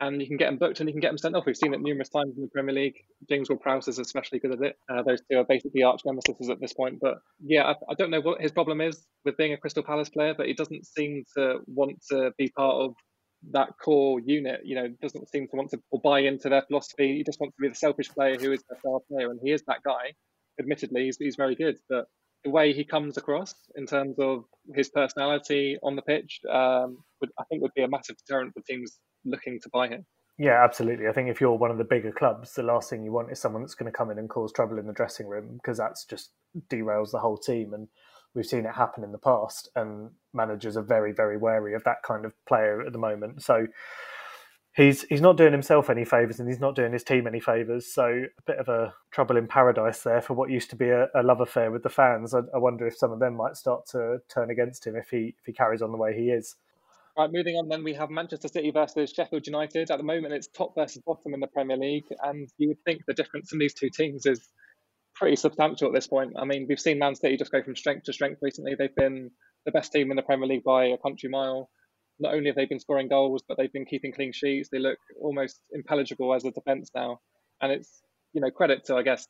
[0.00, 1.44] and you can get them booked and you can get them sent off.
[1.46, 2.96] We've seen it numerous times in the Premier League.
[3.28, 4.76] James Ward-Prowse is especially good at it.
[4.88, 6.98] Uh, those two are basically arch nemesis at this point.
[7.00, 10.08] But yeah, I, I, don't know what his problem is with being a Crystal Palace
[10.08, 12.94] player, but he doesn't seem to want to be part of
[13.50, 14.60] that core unit.
[14.64, 17.16] You know, doesn't seem to want to buy into their philosophy.
[17.16, 19.50] He just wants to be the selfish player who is their star player, and he
[19.50, 20.14] is that guy.
[20.60, 22.06] Admittedly, he's, he's very good, but
[22.44, 27.30] the way he comes across in terms of his personality on the pitch, um, would,
[27.38, 30.06] I think would be a massive deterrent for teams looking to buy him.
[30.38, 31.08] Yeah, absolutely.
[31.08, 33.40] I think if you're one of the bigger clubs, the last thing you want is
[33.40, 36.04] someone that's going to come in and cause trouble in the dressing room because that's
[36.04, 36.30] just
[36.68, 37.74] derails the whole team.
[37.74, 37.88] And
[38.34, 42.04] we've seen it happen in the past, and managers are very, very wary of that
[42.04, 43.42] kind of player at the moment.
[43.42, 43.66] So
[44.76, 47.92] he's he's not doing himself any favors, and he's not doing his team any favors.
[47.92, 51.08] So a bit of a trouble in paradise there for what used to be a,
[51.16, 52.32] a love affair with the fans.
[52.32, 55.34] I, I wonder if some of them might start to turn against him if he
[55.36, 56.54] if he carries on the way he is.
[57.18, 59.90] Right, moving on then, we have Manchester City versus Sheffield United.
[59.90, 63.02] At the moment, it's top versus bottom in the Premier League, and you would think
[63.08, 64.48] the difference in these two teams is
[65.16, 66.34] pretty substantial at this point.
[66.38, 68.76] I mean, we've seen Man City just go from strength to strength recently.
[68.76, 69.32] They've been
[69.66, 71.68] the best team in the Premier League by a country mile.
[72.20, 74.68] Not only have they been scoring goals, but they've been keeping clean sheets.
[74.70, 77.18] They look almost impenetrable as a defence now,
[77.60, 78.00] and it's
[78.32, 79.26] you know credit to I guess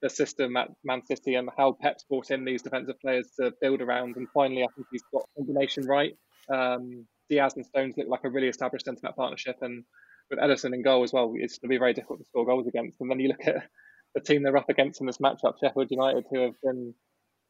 [0.00, 3.82] the system at Man City and how Pep's brought in these defensive players to build
[3.82, 4.16] around.
[4.16, 6.14] And finally, I think he's got combination right.
[6.50, 9.84] Um, Dias and Stones look like a really established centre back partnership, and
[10.30, 12.66] with Ederson in goal as well, it's going to be very difficult to score goals
[12.66, 13.00] against.
[13.00, 13.68] And then you look at
[14.14, 16.94] the team they're up against in this matchup, Sheffield United, who have been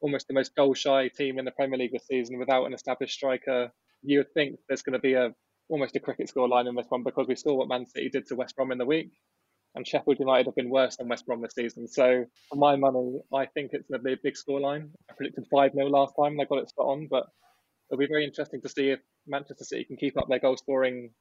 [0.01, 3.13] almost the most goal shy team in the Premier League this season without an established
[3.13, 3.71] striker.
[4.01, 5.33] You would think there's going to be a
[5.69, 8.25] almost a cricket score line in this one because we saw what Man City did
[8.27, 9.11] to West Brom in the week.
[9.75, 11.87] And Sheffield United have been worse than West Brom this season.
[11.87, 14.89] So, for my money, I think it's going to be a big scoreline.
[15.09, 17.27] I predicted 5 0 last time, and they got it spot on, but
[17.89, 21.11] it'll be very interesting to see if Manchester City can keep up their goal scoring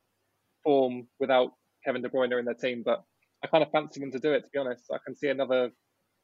[0.64, 1.50] form without
[1.84, 3.04] Kevin De Bruyne in their team, but
[3.42, 4.44] I kind of fancy them to do it.
[4.44, 5.70] To be honest, I can see another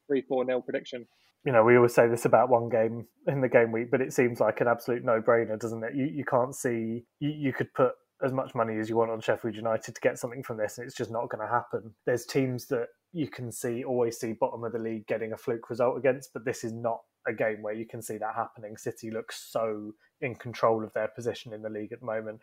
[0.06, 1.06] three four nil prediction.
[1.44, 4.12] You know, we always say this about one game in the game week, but it
[4.12, 5.94] seems like an absolute no brainer, doesn't it?
[5.94, 7.92] You you can't see you, you could put
[8.24, 10.86] as much money as you want on Sheffield United to get something from this, and
[10.86, 11.94] it's just not going to happen.
[12.06, 15.70] There's teams that you can see always see bottom of the league getting a fluke
[15.70, 18.76] result against, but this is not a game where you can see that happening.
[18.76, 22.40] City looks so in control of their position in the league at the moment.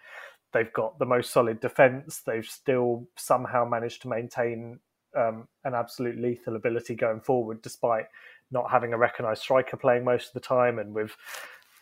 [0.54, 2.22] They've got the most solid defence.
[2.26, 4.80] They've still somehow managed to maintain
[5.16, 8.06] um, an absolute lethal ability going forward, despite
[8.52, 11.16] not having a recognised striker playing most of the time, and with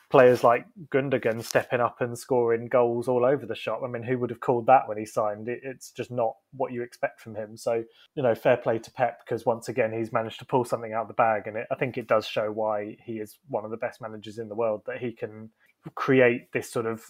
[0.09, 3.81] players like Gundogan stepping up and scoring goals all over the shop.
[3.83, 5.47] I mean, who would have called that when he signed?
[5.47, 7.55] It, it's just not what you expect from him.
[7.55, 7.83] So,
[8.15, 11.03] you know, fair play to Pep because once again he's managed to pull something out
[11.03, 13.71] of the bag, and it, I think it does show why he is one of
[13.71, 15.49] the best managers in the world that he can
[15.95, 17.03] create this sort of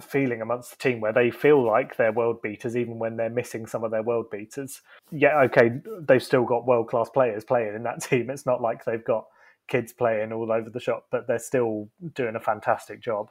[0.00, 3.66] feeling amongst the team where they feel like they're world beaters even when they're missing
[3.66, 4.82] some of their world beaters.
[5.10, 5.70] Yeah, okay,
[6.06, 8.30] they've still got world class players playing in that team.
[8.30, 9.24] It's not like they've got
[9.68, 13.30] kids playing all over the shop, but they're still doing a fantastic job.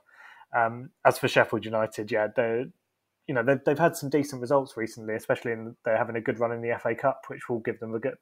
[0.56, 2.66] Um, as for Sheffield United, yeah, they're
[3.28, 6.40] you know they've, they've had some decent results recently, especially in they're having a good
[6.40, 8.16] run in the FA Cup, which will give them a good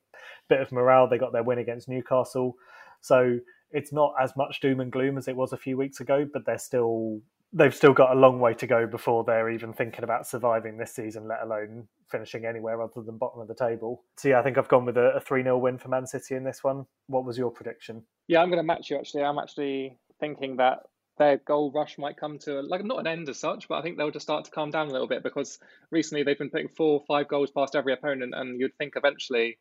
[0.50, 1.08] bit of morale.
[1.08, 2.56] They got their win against Newcastle,
[3.02, 3.40] so
[3.72, 6.46] it's not as much doom and gloom as it was a few weeks ago, but
[6.46, 7.20] they're still
[7.54, 10.94] they've still got a long way to go before they're even thinking about surviving this
[10.94, 14.04] season, let alone finishing anywhere other than bottom of the table.
[14.18, 16.44] So yeah, I think I've gone with a, 3 0 win for Man City in
[16.44, 16.86] this one.
[17.08, 18.04] What was your prediction?
[18.28, 19.24] Yeah, I'm going to match you actually.
[19.24, 20.80] I'm actually thinking that
[21.20, 23.98] their goal rush might come to like not an end as such, but I think
[23.98, 25.60] they'll just start to calm down a little bit because
[25.92, 29.60] recently they've been putting four, or five goals past every opponent, and you'd think eventually,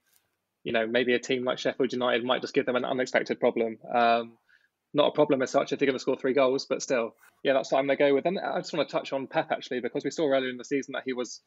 [0.64, 3.78] you know, maybe a team like Sheffield United might just give them an unexpected problem.
[3.94, 4.38] Um,
[4.94, 7.55] not a problem as such if they're going to score three goals, but still, yeah,
[7.55, 8.26] that's what I'm going to go with.
[8.26, 10.64] And I just want to touch on Pep actually because we saw earlier in the
[10.64, 11.40] season that he was,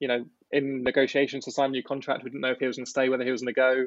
[0.00, 2.24] you know, in negotiations to sign a new contract.
[2.24, 3.86] We didn't know if he was going to stay, whether he was going to go.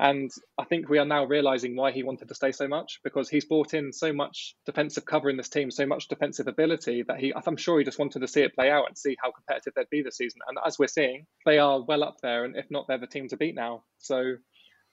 [0.00, 3.28] And I think we are now realizing why he wanted to stay so much because
[3.28, 7.18] he's brought in so much defensive cover in this team, so much defensive ability that
[7.18, 9.72] he, I'm sure he just wanted to see it play out and see how competitive
[9.74, 10.40] they'd be this season.
[10.46, 13.26] And as we're seeing, they are well up there, and if not, they're the team
[13.28, 13.82] to beat now.
[13.98, 14.36] So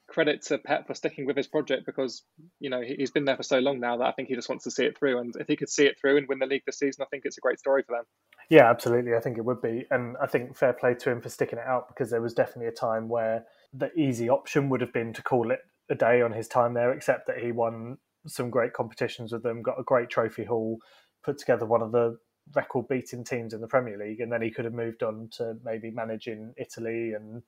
[0.07, 2.23] credit to Pep for sticking with his project because
[2.59, 4.63] you know he's been there for so long now that I think he just wants
[4.65, 5.19] to see it through.
[5.19, 7.23] And if he could see it through and win the league this season, I think
[7.25, 8.05] it's a great story for them.
[8.49, 9.15] Yeah, absolutely.
[9.15, 11.65] I think it would be, and I think fair play to him for sticking it
[11.65, 15.23] out because there was definitely a time where the easy option would have been to
[15.23, 16.91] call it a day on his time there.
[16.93, 20.77] Except that he won some great competitions with them, got a great trophy haul,
[21.23, 22.17] put together one of the
[22.53, 25.55] record beating teams in the Premier League, and then he could have moved on to
[25.63, 27.41] maybe managing Italy and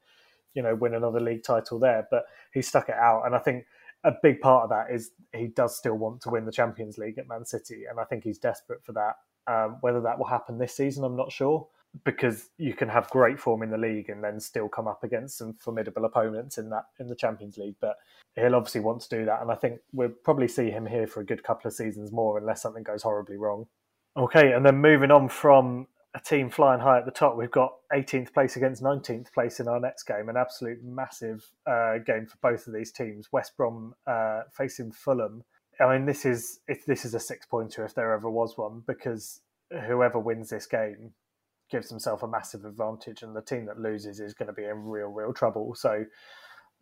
[0.57, 2.07] you know win another league title there.
[2.09, 3.65] But he stuck it out, and I think
[4.03, 7.19] a big part of that is he does still want to win the Champions League
[7.19, 9.17] at Man City, and I think he's desperate for that.
[9.45, 11.67] Um, whether that will happen this season, I'm not sure
[12.03, 15.37] because you can have great form in the league and then still come up against
[15.37, 17.75] some formidable opponents in that in the Champions League.
[17.79, 17.95] But
[18.35, 21.21] he'll obviously want to do that, and I think we'll probably see him here for
[21.21, 23.67] a good couple of seasons more, unless something goes horribly wrong.
[24.17, 25.85] Okay, and then moving on from
[26.17, 27.37] a team flying high at the top.
[27.37, 31.99] We've got 18th place against 19th place in our next game, an absolute massive uh,
[31.99, 33.27] game for both of these teams.
[33.31, 35.43] West Brom uh, facing Fulham.
[35.79, 39.41] I mean, this is this is a six pointer if there ever was one, because
[39.85, 41.11] whoever wins this game
[41.69, 44.85] gives himself a massive advantage, and the team that loses is going to be in
[44.85, 45.75] real, real trouble.
[45.75, 46.05] So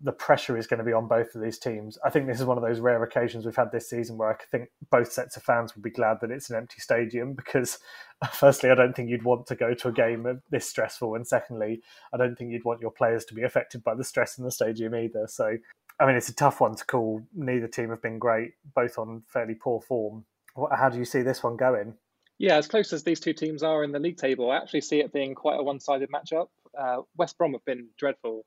[0.01, 1.97] the pressure is going to be on both of these teams.
[2.03, 4.35] I think this is one of those rare occasions we've had this season where I
[4.51, 7.79] think both sets of fans will be glad that it's an empty stadium because,
[8.33, 11.81] firstly, I don't think you'd want to go to a game this stressful, and secondly,
[12.13, 14.51] I don't think you'd want your players to be affected by the stress in the
[14.51, 15.27] stadium either.
[15.27, 15.57] So,
[15.99, 17.21] I mean, it's a tough one to call.
[17.33, 20.25] Neither team have been great, both on fairly poor form.
[20.71, 21.95] How do you see this one going?
[22.37, 24.99] Yeah, as close as these two teams are in the league table, I actually see
[24.99, 26.47] it being quite a one-sided matchup.
[26.77, 28.45] Uh, West Brom have been dreadful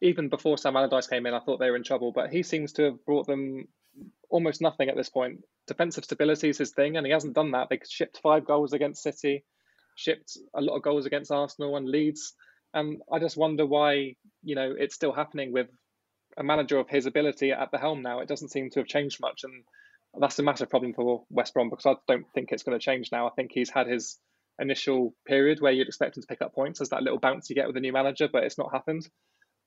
[0.00, 2.72] even before Sam Allardyce came in, I thought they were in trouble, but he seems
[2.74, 3.68] to have brought them
[4.28, 5.44] almost nothing at this point.
[5.66, 7.68] Defensive stability is his thing, and he hasn't done that.
[7.70, 9.44] They shipped five goals against City,
[9.96, 12.34] shipped a lot of goals against Arsenal and Leeds,
[12.72, 15.68] and I just wonder why you know it's still happening with
[16.36, 18.18] a manager of his ability at the helm now.
[18.18, 19.64] It doesn't seem to have changed much, and
[20.18, 23.10] that's a massive problem for West Brom because I don't think it's going to change
[23.12, 23.28] now.
[23.28, 24.18] I think he's had his
[24.58, 27.56] initial period where you'd expect him to pick up points as that little bounce you
[27.56, 29.08] get with a new manager, but it's not happened.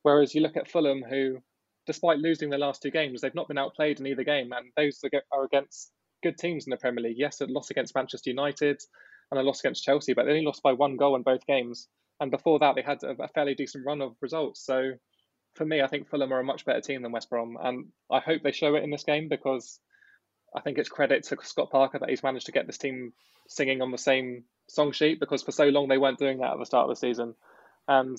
[0.04, 1.42] Whereas you look at Fulham, who,
[1.86, 5.02] despite losing their last two games, they've not been outplayed in either game, and those
[5.32, 5.92] are against
[6.24, 7.18] good teams in the Premier League.
[7.18, 8.82] Yes, a loss against Manchester United
[9.32, 11.88] and a loss against Chelsea, but they only lost by one goal in both games.
[12.20, 14.66] And before that, they had a fairly decent run of results.
[14.66, 14.94] So
[15.56, 18.20] for me, I think Fulham are a much better team than West Brom, and I
[18.20, 19.80] hope they show it in this game because
[20.56, 23.14] I think it's credit to Scott Parker that he's managed to get this team
[23.48, 26.60] singing on the same song sheet because for so long they weren't doing that at
[26.60, 27.36] the start of the season.
[27.88, 28.18] And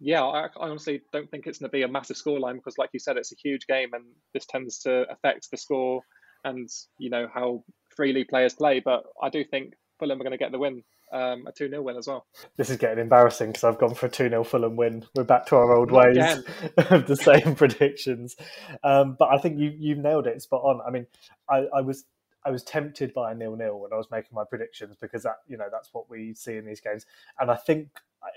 [0.00, 2.90] yeah, I, I honestly don't think it's going to be a massive scoreline because, like
[2.92, 4.04] you said, it's a huge game, and
[4.34, 6.02] this tends to affect the score
[6.44, 8.80] and you know how freely players play.
[8.80, 10.82] But I do think Fulham are going to get the win,
[11.12, 12.26] um, a 2 0 win as well.
[12.56, 15.04] This is getting embarrassing because I've gone for a 2 0 Fulham win.
[15.14, 16.44] We're back to our old Not ways
[16.90, 18.36] of the same predictions.
[18.82, 20.80] Um, but I think you, you nailed it spot on.
[20.86, 21.06] I mean,
[21.48, 22.04] I, I was.
[22.44, 25.56] I was tempted by a nil-nil when I was making my predictions because that, you
[25.56, 27.04] know, that's what we see in these games.
[27.40, 27.88] And I think,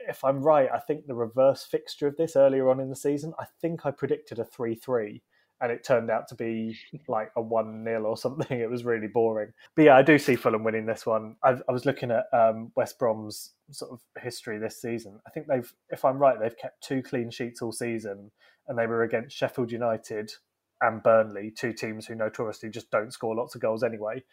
[0.07, 3.33] if I'm right, I think the reverse fixture of this earlier on in the season,
[3.39, 5.21] I think I predicted a three-three
[5.61, 8.59] and it turned out to be like a one 0 or something.
[8.59, 9.51] It was really boring.
[9.75, 11.35] But yeah, I do see Fulham winning this one.
[11.43, 15.19] I, I was looking at um, West Brom's sort of history this season.
[15.27, 18.31] I think they've, if I'm right, they've kept two clean sheets all season,
[18.67, 20.31] and they were against Sheffield United
[20.81, 24.23] and Burnley, two teams who notoriously just don't score lots of goals anyway.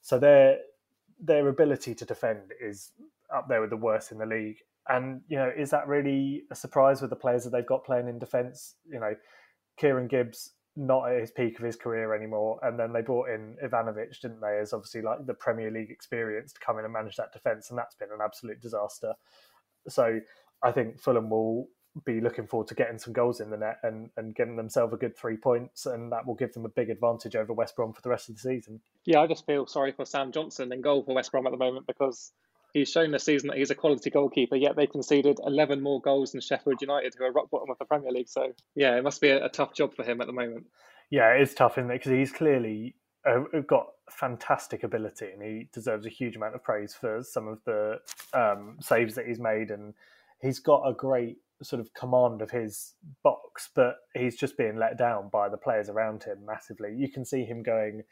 [0.00, 0.58] So their
[1.22, 2.92] their ability to defend is
[3.34, 4.58] up there with the worst in the league.
[4.90, 8.08] And you know, is that really a surprise with the players that they've got playing
[8.08, 8.74] in defence?
[8.90, 9.14] You know,
[9.78, 12.58] Kieran Gibbs not at his peak of his career anymore.
[12.62, 16.52] And then they brought in Ivanovic, didn't they, as obviously like the Premier League experience
[16.52, 19.14] to come in and manage that defence, and that's been an absolute disaster.
[19.88, 20.20] So
[20.62, 21.68] I think Fulham will
[22.04, 24.96] be looking forward to getting some goals in the net and, and getting themselves a
[24.96, 28.02] good three points, and that will give them a big advantage over West Brom for
[28.02, 28.80] the rest of the season.
[29.04, 31.58] Yeah, I just feel sorry for Sam Johnson in goal for West Brom at the
[31.58, 32.32] moment because
[32.72, 36.32] he's shown this season that he's a quality goalkeeper, yet they conceded 11 more goals
[36.32, 38.28] than Sheffield United, who are rock bottom of the Premier League.
[38.28, 40.66] So, yeah, it must be a, a tough job for him at the moment.
[41.10, 41.94] Yeah, it is tough, isn't it?
[41.94, 42.94] Because he's clearly
[43.26, 47.58] uh, got fantastic ability and he deserves a huge amount of praise for some of
[47.64, 47.98] the
[48.32, 49.70] um, saves that he's made.
[49.70, 49.94] And
[50.40, 54.96] he's got a great sort of command of his box, but he's just being let
[54.96, 56.94] down by the players around him massively.
[56.96, 58.02] You can see him going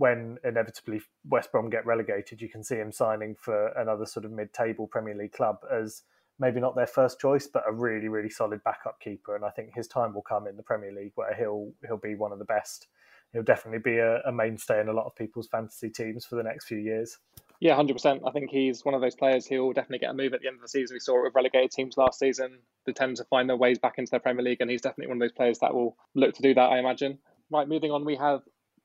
[0.00, 4.32] when inevitably West Brom get relegated, you can see him signing for another sort of
[4.32, 6.04] mid-table Premier League club as
[6.38, 9.36] maybe not their first choice, but a really, really solid backup keeper.
[9.36, 12.14] And I think his time will come in the Premier League where he'll he'll be
[12.14, 12.86] one of the best.
[13.34, 16.42] He'll definitely be a, a mainstay in a lot of people's fantasy teams for the
[16.42, 17.18] next few years.
[17.60, 18.22] Yeah, hundred percent.
[18.26, 20.48] I think he's one of those players who will definitely get a move at the
[20.48, 20.94] end of the season.
[20.94, 22.60] We saw it with relegated teams last season.
[22.86, 25.18] They tend to find their ways back into their Premier League, and he's definitely one
[25.18, 26.72] of those players that will look to do that.
[26.72, 27.18] I imagine.
[27.50, 28.40] Right, moving on, we have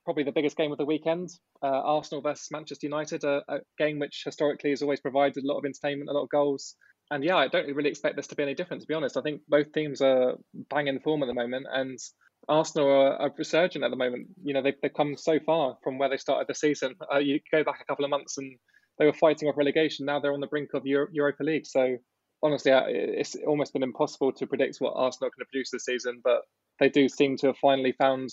[0.05, 1.29] probably the biggest game of the weekend.
[1.61, 5.57] Uh, Arsenal versus Manchester United, a, a, game which historically has always provided a lot
[5.57, 6.75] of entertainment, a lot of goals.
[7.11, 9.17] And yeah, I don't really expect this to be any different, to be honest.
[9.17, 10.35] I think both teams are
[10.69, 11.99] banging in form at the moment, and
[12.47, 14.27] Arsenal are, are resurgent at the moment.
[14.43, 16.95] You know, they've, they've come so far from where they started the season.
[17.13, 18.57] Uh, you go back a couple of months and
[18.97, 20.05] they were fighting off relegation.
[20.05, 21.65] Now they're on the brink of Euro- Europa League.
[21.65, 21.97] So
[22.41, 26.21] honestly, it's almost been impossible to predict what Arsenal are going to produce this season,
[26.23, 26.41] but
[26.79, 28.29] they do seem to have finally found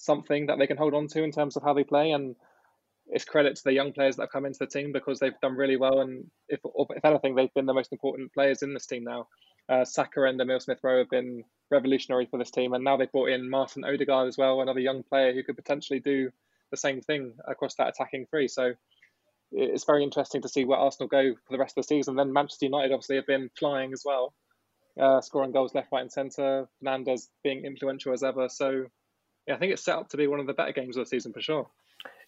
[0.00, 2.12] something that they can hold on to in terms of how they play.
[2.12, 2.36] And
[3.08, 5.56] it's credit to the young players that have come into the team because they've done
[5.56, 6.00] really well.
[6.00, 9.28] And if, if anything, they've been the most important players in this team now.
[9.68, 12.72] Uh, Saka and Emile Smith Rowe have been revolutionary for this team.
[12.74, 16.00] And now they've brought in Martin Odegaard as well, another young player who could potentially
[16.00, 16.30] do
[16.70, 18.48] the same thing across that attacking three.
[18.48, 18.74] So
[19.52, 22.16] it's very interesting to see where Arsenal go for the rest of the season.
[22.16, 24.34] Then Manchester United obviously have been flying as well,
[25.00, 26.68] uh, scoring goals left, right, and centre.
[26.82, 28.48] Fernandes being influential as ever.
[28.48, 28.86] So
[29.48, 31.08] yeah, I think it's set up to be one of the better games of the
[31.08, 31.66] season for sure.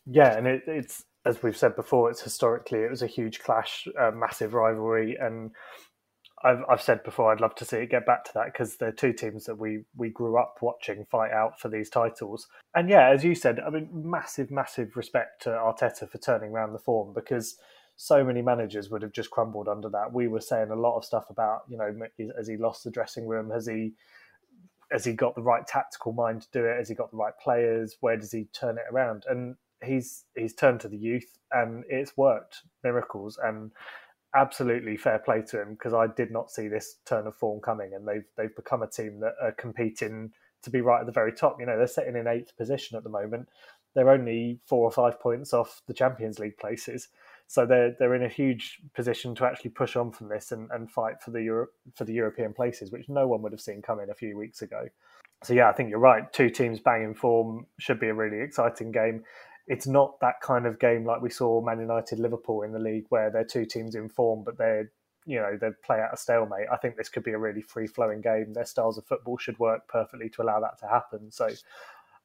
[0.07, 3.87] Yeah, and it, it's as we've said before, it's historically it was a huge clash,
[4.01, 5.51] a massive rivalry, and
[6.43, 8.91] I've I've said before I'd love to see it get back to that because they're
[8.91, 12.49] two teams that we we grew up watching fight out for these titles.
[12.75, 16.73] And yeah, as you said, I mean, massive, massive respect to Arteta for turning around
[16.73, 17.59] the form because
[17.97, 20.15] so many managers would have just crumbled under that.
[20.15, 21.95] We were saying a lot of stuff about you know
[22.39, 23.51] has he lost the dressing room?
[23.51, 23.93] Has he
[24.91, 26.77] has he got the right tactical mind to do it?
[26.79, 27.97] Has he got the right players?
[28.01, 29.25] Where does he turn it around?
[29.29, 33.39] And he's he's turned to the youth, and it's worked miracles.
[33.43, 33.71] And
[34.35, 37.95] absolutely fair play to him because I did not see this turn of form coming,
[37.95, 41.33] and they've they've become a team that are competing to be right at the very
[41.33, 41.57] top.
[41.59, 43.49] You know, they're sitting in eighth position at the moment.
[43.95, 47.09] They're only four or five points off the Champions League places.
[47.51, 50.89] So they're they're in a huge position to actually push on from this and, and
[50.89, 54.09] fight for the Euro, for the European places, which no one would have seen coming
[54.09, 54.87] a few weeks ago.
[55.43, 56.33] So yeah, I think you're right.
[56.33, 59.25] Two teams banging form should be a really exciting game.
[59.67, 63.07] It's not that kind of game like we saw Man United Liverpool in the league
[63.09, 64.93] where they're two teams in form, but they're
[65.27, 66.69] you know they play out a stalemate.
[66.73, 68.53] I think this could be a really free flowing game.
[68.53, 71.33] Their styles of football should work perfectly to allow that to happen.
[71.33, 71.49] So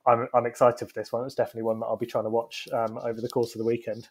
[0.05, 1.26] I'm I'm excited for this one.
[1.26, 3.65] It's definitely one that I'll be trying to watch um, over the course of the
[3.65, 4.07] weekend.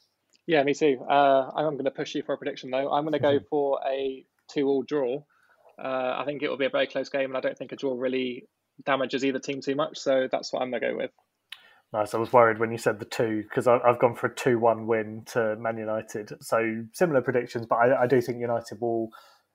[0.46, 0.98] Yeah, me too.
[1.08, 2.90] Uh, I'm going to push you for a prediction though.
[2.92, 3.46] I'm going to go mm-hmm.
[3.48, 5.22] for a two-all draw.
[5.82, 7.76] Uh, I think it will be a very close game, and I don't think a
[7.76, 8.46] draw really
[8.84, 9.98] damages either team too much.
[9.98, 11.10] So that's what I'm going to go with.
[11.92, 12.12] Nice.
[12.12, 15.22] I was worried when you said the two because I've gone for a two-one win
[15.26, 16.32] to Man United.
[16.40, 19.10] So similar predictions, but I, I do think United will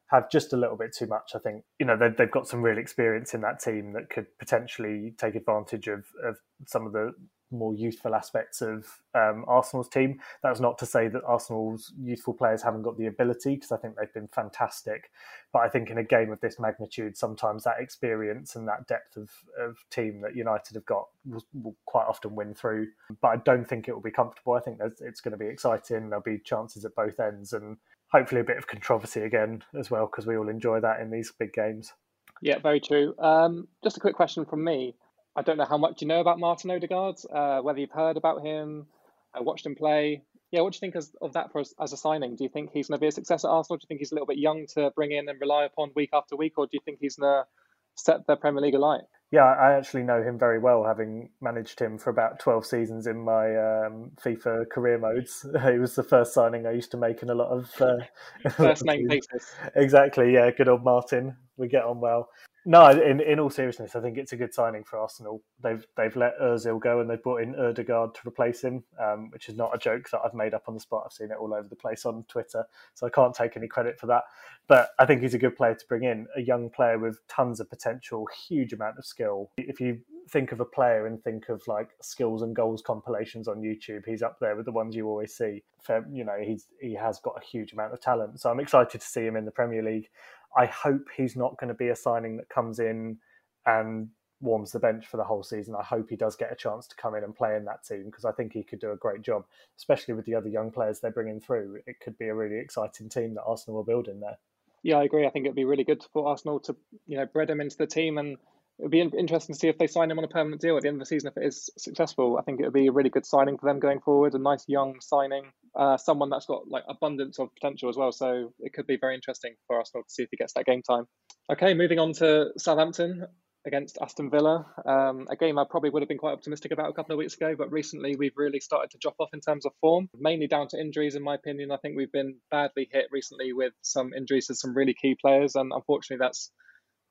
[0.10, 1.32] have just a little bit too much.
[1.36, 4.26] I think you know they've, they've got some real experience in that team that could
[4.40, 7.12] potentially take advantage of, of some of the
[7.52, 8.86] more youthful aspects of
[9.16, 10.20] um, Arsenal's team.
[10.44, 13.96] That's not to say that Arsenal's youthful players haven't got the ability, because I think
[13.96, 15.12] they've been fantastic.
[15.52, 19.18] But I think in a game of this magnitude, sometimes that experience and that depth
[19.18, 22.88] of, of team that United have got will, will quite often win through.
[23.22, 24.54] But I don't think it will be comfortable.
[24.54, 26.10] I think it's going to be exciting.
[26.10, 27.78] There'll be chances at both ends, and
[28.12, 31.32] hopefully a bit of controversy again as well, because we all enjoy that in these
[31.38, 31.94] big games.
[32.42, 33.16] Yeah, very true.
[33.20, 34.96] Um, just a quick question from me.
[35.36, 38.46] I don't know how much you know about Martin Odegaard, uh, whether you've heard about
[38.46, 38.88] him,
[39.34, 40.24] uh, watched him play.
[40.52, 42.36] Yeah, what do you think as, of that for as, as a signing?
[42.36, 43.78] Do you think he's going to be a success at Arsenal?
[43.78, 46.10] Do you think he's a little bit young to bring in and rely upon week
[46.14, 47.48] after week, or do you think he's going to
[47.96, 49.02] set the Premier League alight?
[49.32, 53.24] Yeah, I actually know him very well, having managed him for about 12 seasons in
[53.24, 55.46] my um, FIFA career modes.
[55.72, 57.70] He was the first signing I used to make in a lot of.
[57.80, 59.54] Uh, first name basis.
[59.76, 61.38] Exactly, yeah, good old Martin.
[61.58, 62.30] We get on well.
[62.66, 65.42] No, in, in all seriousness, I think it's a good signing for Arsenal.
[65.64, 69.48] They've they've let Özil go and they've brought in Odegaard to replace him, um, which
[69.48, 71.04] is not a joke that I've made up on the spot.
[71.06, 73.98] I've seen it all over the place on Twitter, so I can't take any credit
[73.98, 74.24] for that.
[74.68, 77.60] But I think he's a good player to bring in, a young player with tons
[77.60, 79.52] of potential, huge amount of skill.
[79.58, 80.00] If you
[80.30, 84.22] think of a player and think of like skills and goals compilations on YouTube, he's
[84.22, 85.64] up there with the ones you always see.
[85.82, 88.42] For, you know, he's he has got a huge amount of talent.
[88.42, 90.10] So I'm excited to see him in the Premier League.
[90.58, 93.18] I hope he's not going to be a signing that comes in
[93.66, 94.10] and
[94.42, 95.76] warms the bench for the whole season.
[95.76, 98.06] I hope he does get a chance to come in and play in that team
[98.06, 99.46] because I think he could do a great job,
[99.78, 101.80] especially with the other young players they're bringing through.
[101.86, 104.38] It could be a really exciting team that Arsenal will build in there.
[104.82, 105.28] Yeah, I agree.
[105.28, 106.76] I think it'd be really good for Arsenal to
[107.06, 108.38] you know bred him into the team, and
[108.80, 110.84] it would be interesting to see if they sign him on a permanent deal at
[110.84, 111.30] the end of the season.
[111.30, 113.80] If it is successful, I think it would be a really good signing for them
[113.80, 114.36] going forward.
[114.36, 118.14] A nice young signing, uh, someone that's got like abundance of potential as well.
[118.14, 120.82] So it could be very interesting for Arsenal to see if he gets that game
[120.82, 121.08] time.
[121.52, 123.28] Okay, moving on to Southampton
[123.66, 126.94] against Aston Villa, um, a game I probably would have been quite optimistic about a
[126.94, 129.74] couple of weeks ago, but recently we've really started to drop off in terms of
[129.82, 131.72] form, mainly down to injuries, in my opinion.
[131.72, 135.56] I think we've been badly hit recently with some injuries to some really key players,
[135.56, 136.52] and unfortunately that's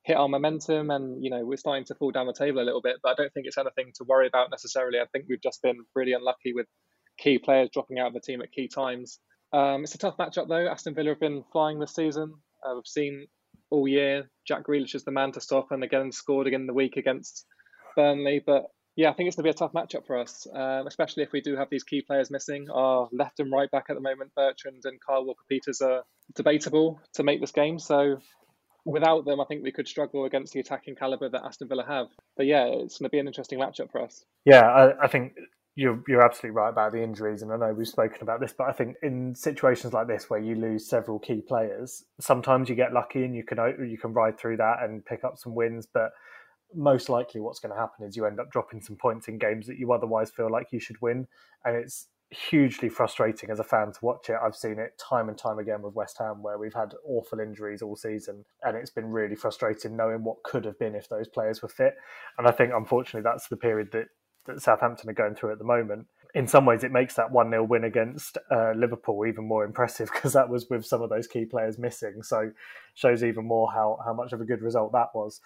[0.08, 2.80] hit our momentum and you know we're starting to fall down the table a little
[2.80, 5.60] bit but i don't think it's anything to worry about necessarily i think we've just
[5.60, 6.66] been really unlucky with
[7.18, 9.20] key players dropping out of the team at key times
[9.52, 12.32] um, it's a tough matchup though aston villa have been flying this season
[12.64, 13.26] uh, we've seen
[13.70, 16.72] all year jack Grealish is the man to stop and again scored again in the
[16.72, 17.44] week against
[17.94, 18.64] burnley but
[18.96, 21.30] yeah, I think it's going to be a tough matchup for us, um, especially if
[21.30, 22.66] we do have these key players missing.
[22.68, 26.02] Our left and right back at the moment, Bertrand and Kyle Walker Peters, are
[26.34, 27.78] debatable to make this game.
[27.78, 28.18] So
[28.88, 32.08] without them, I think we could struggle against the attacking caliber that Aston Villa have.
[32.36, 34.24] But yeah, it's going to be an interesting matchup for us.
[34.44, 35.34] Yeah, I, I think
[35.76, 38.68] you're you're absolutely right about the injuries, and I know we've spoken about this, but
[38.68, 42.94] I think in situations like this where you lose several key players, sometimes you get
[42.94, 43.58] lucky and you can
[43.88, 46.10] you can ride through that and pick up some wins, but
[46.74, 49.66] most likely what's going to happen is you end up dropping some points in games
[49.66, 51.26] that you otherwise feel like you should win,
[51.64, 54.36] and it's hugely frustrating as a fan to watch it.
[54.42, 57.80] I've seen it time and time again with West Ham, where we've had awful injuries
[57.80, 61.62] all season, and it's been really frustrating knowing what could have been if those players
[61.62, 61.94] were fit.
[62.36, 64.08] And I think, unfortunately, that's the period that,
[64.46, 66.06] that Southampton are going through at the moment.
[66.34, 70.10] In some ways, it makes that 1 0 win against uh, Liverpool even more impressive
[70.12, 72.22] because that was with some of those key players missing.
[72.22, 72.52] So,
[72.94, 75.40] shows even more how, how much of a good result that was.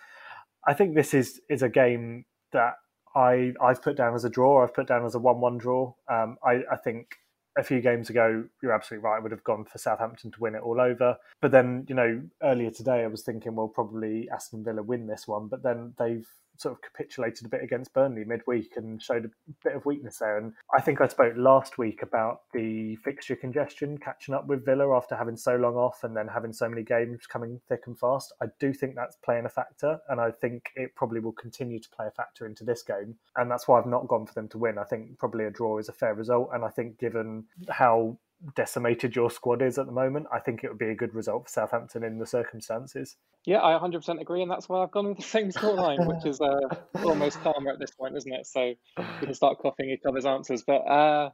[0.66, 2.74] I think this is, is a game that
[3.14, 4.62] I I've put down as a draw.
[4.62, 5.92] I've put down as a one-one draw.
[6.08, 7.16] Um, I, I think
[7.58, 9.16] a few games ago, you're absolutely right.
[9.16, 11.16] I would have gone for Southampton to win it all over.
[11.40, 15.28] But then, you know, earlier today, I was thinking, well, probably Aston Villa win this
[15.28, 15.48] one.
[15.48, 16.26] But then they've
[16.62, 19.30] sort of capitulated a bit against Burnley midweek and showed a
[19.64, 20.38] bit of weakness there.
[20.38, 24.96] And I think I spoke last week about the fixture congestion catching up with Villa
[24.96, 28.32] after having so long off and then having so many games coming thick and fast.
[28.40, 31.90] I do think that's playing a factor, and I think it probably will continue to
[31.90, 33.16] play a factor into this game.
[33.36, 34.78] And that's why I've not gone for them to win.
[34.78, 36.50] I think probably a draw is a fair result.
[36.52, 38.18] And I think given how
[38.55, 41.45] decimated your squad is at the moment, I think it would be a good result
[41.45, 43.16] for Southampton in the circumstances.
[43.45, 46.40] Yeah, I 100% agree, and that's why I've gone with the same scoreline, which is
[46.40, 46.61] uh,
[47.05, 48.47] almost calmer at this point, isn't it?
[48.47, 50.62] So we can start coughing each other's answers.
[50.66, 51.30] But uh,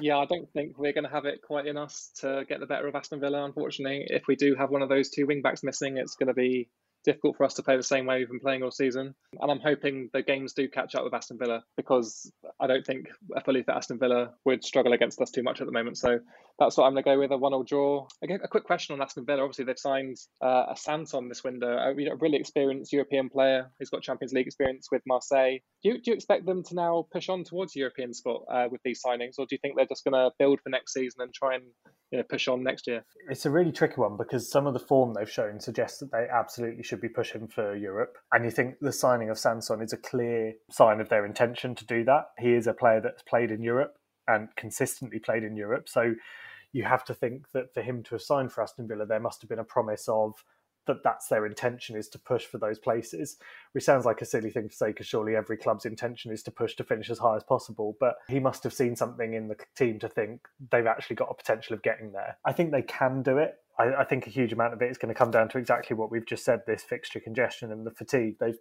[0.00, 2.66] yeah, I don't think we're going to have it quite in us to get the
[2.66, 4.04] better of Aston Villa, unfortunately.
[4.08, 6.68] If we do have one of those two wing backs missing, it's going to be
[7.04, 9.14] difficult for us to play the same way we've been playing all season.
[9.40, 12.30] And I'm hoping the games do catch up with Aston Villa because
[12.60, 15.66] I don't think a fully fit Aston Villa would struggle against us too much at
[15.66, 15.98] the moment.
[15.98, 16.20] So
[16.64, 18.06] that's what I'm going to go with a one all draw.
[18.22, 19.42] Again, a quick question on Aston Villa.
[19.42, 23.90] Obviously, they've signed uh, a Sanson this window, a, a really experienced European player who's
[23.90, 25.58] got Champions League experience with Marseille.
[25.82, 28.80] Do you, do you expect them to now push on towards European spot uh, with
[28.84, 31.34] these signings, or do you think they're just going to build for next season and
[31.34, 31.64] try and
[32.10, 33.04] you know, push on next year?
[33.28, 36.26] It's a really tricky one because some of the form they've shown suggests that they
[36.32, 38.16] absolutely should be pushing for Europe.
[38.32, 41.86] And you think the signing of Sanson is a clear sign of their intention to
[41.86, 42.26] do that.
[42.38, 43.96] He is a player that's played in Europe
[44.28, 45.88] and consistently played in Europe.
[45.88, 46.14] So
[46.72, 49.42] you have to think that for him to have signed for Aston Villa, there must
[49.42, 50.44] have been a promise of
[50.86, 53.36] that that's their intention is to push for those places,
[53.72, 56.50] which sounds like a silly thing to say because surely every club's intention is to
[56.50, 57.96] push to finish as high as possible.
[58.00, 61.34] But he must have seen something in the team to think they've actually got a
[61.34, 62.36] potential of getting there.
[62.44, 63.54] I think they can do it.
[63.78, 65.96] I, I think a huge amount of it is going to come down to exactly
[65.96, 68.36] what we've just said: this fixture congestion and the fatigue.
[68.40, 68.58] They've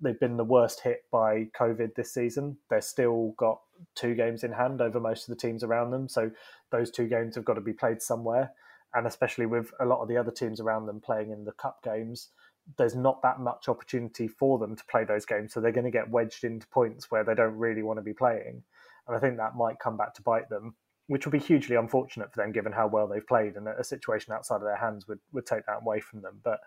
[0.00, 2.58] they've been the worst hit by COVID this season.
[2.70, 3.60] They've still got
[3.94, 6.08] two games in hand over most of the teams around them.
[6.08, 6.30] So
[6.70, 8.52] those two games have got to be played somewhere.
[8.94, 11.82] And especially with a lot of the other teams around them playing in the cup
[11.82, 12.30] games,
[12.78, 15.52] there's not that much opportunity for them to play those games.
[15.52, 18.14] So they're going to get wedged into points where they don't really want to be
[18.14, 18.62] playing.
[19.06, 20.74] And I think that might come back to bite them,
[21.06, 23.56] which would be hugely unfortunate for them given how well they've played.
[23.56, 26.40] And a situation outside of their hands would, would take that away from them.
[26.42, 26.60] But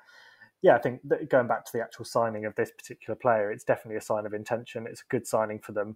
[0.62, 3.97] yeah, I think going back to the actual signing of this particular player, it's definitely
[3.97, 4.88] a sign of intention.
[4.88, 5.95] It's a good signing for them.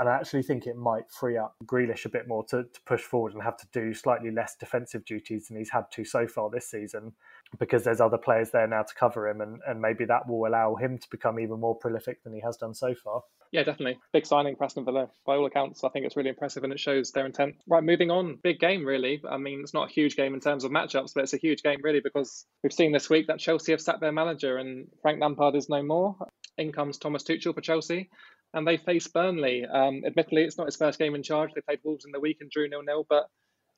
[0.00, 3.02] And I actually think it might free up Grealish a bit more to, to push
[3.02, 6.48] forward and have to do slightly less defensive duties than he's had to so far
[6.48, 7.12] this season
[7.58, 9.42] because there's other players there now to cover him.
[9.42, 12.56] And, and maybe that will allow him to become even more prolific than he has
[12.56, 13.20] done so far.
[13.52, 13.98] Yeah, definitely.
[14.14, 15.10] Big signing for Aston Villa.
[15.26, 17.56] By all accounts, I think it's really impressive and it shows their intent.
[17.68, 18.38] Right, moving on.
[18.42, 19.20] Big game, really.
[19.28, 21.62] I mean, it's not a huge game in terms of matchups, but it's a huge
[21.62, 25.20] game, really, because we've seen this week that Chelsea have sacked their manager and Frank
[25.20, 26.16] Lampard is no more.
[26.56, 28.08] In comes Thomas Tuchel for Chelsea
[28.52, 29.64] and they face Burnley.
[29.64, 31.50] Um, admittedly, it's not his first game in charge.
[31.54, 33.26] They played Wolves in the week and drew nil nil, but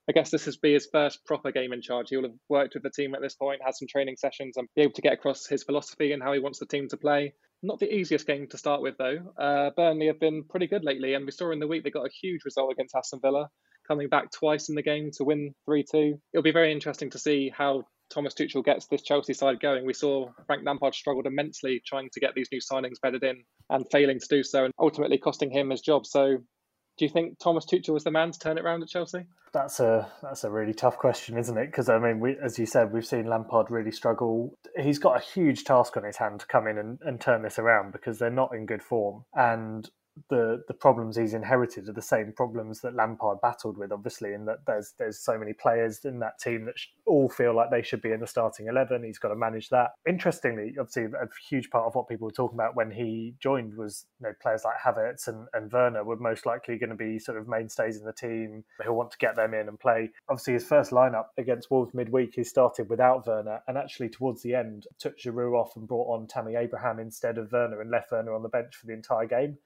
[0.08, 2.08] I guess this will be his first proper game in charge.
[2.08, 4.68] He will have worked with the team at this point, had some training sessions, and
[4.74, 7.34] be able to get across his philosophy and how he wants the team to play.
[7.62, 9.32] Not the easiest game to start with, though.
[9.38, 12.06] Uh, Burnley have been pretty good lately, and we saw in the week they got
[12.06, 13.48] a huge result against Aston Villa,
[13.86, 16.20] coming back twice in the game to win 3 2.
[16.32, 19.86] It'll be very interesting to see how Thomas Tuchel gets this Chelsea side going.
[19.86, 23.86] We saw Frank Lampard struggled immensely trying to get these new signings bedded in and
[23.90, 26.06] failing to do so, and ultimately costing him his job.
[26.06, 26.36] So,
[26.98, 29.24] do you think Thomas Tuchel was the man to turn it around at Chelsea?
[29.52, 31.66] That's a that's a really tough question, isn't it?
[31.66, 34.58] Because I mean, we, as you said, we've seen Lampard really struggle.
[34.78, 37.58] He's got a huge task on his hand to come in and, and turn this
[37.58, 39.24] around because they're not in good form.
[39.34, 39.88] And
[40.28, 44.44] the the problems he's inherited are the same problems that Lampard battled with, obviously, in
[44.44, 46.74] that there's there's so many players in that team that
[47.06, 49.02] all feel like they should be in the starting eleven.
[49.02, 49.92] He's got to manage that.
[50.06, 54.06] Interestingly, obviously, a huge part of what people were talking about when he joined was
[54.20, 57.38] you know players like Havertz and, and Werner were most likely going to be sort
[57.38, 58.64] of mainstays in the team.
[58.82, 60.10] He'll want to get them in and play.
[60.28, 64.54] Obviously, his first lineup against Wolves midweek, he started without Werner, and actually towards the
[64.54, 68.34] end took Giroud off and brought on Tammy Abraham instead of Werner and left Werner
[68.34, 69.56] on the bench for the entire game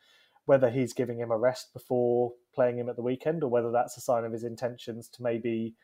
[0.47, 3.97] whether he's giving him a rest before playing him at the weekend or whether that's
[3.97, 5.75] a sign of his intentions to maybe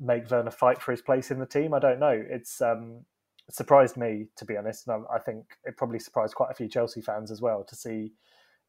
[0.00, 1.74] make Werner fight for his place in the team.
[1.74, 2.24] I don't know.
[2.30, 3.04] It's um,
[3.50, 6.68] surprised me to be honest, and I, I think it probably surprised quite a few
[6.68, 8.12] Chelsea fans as well to see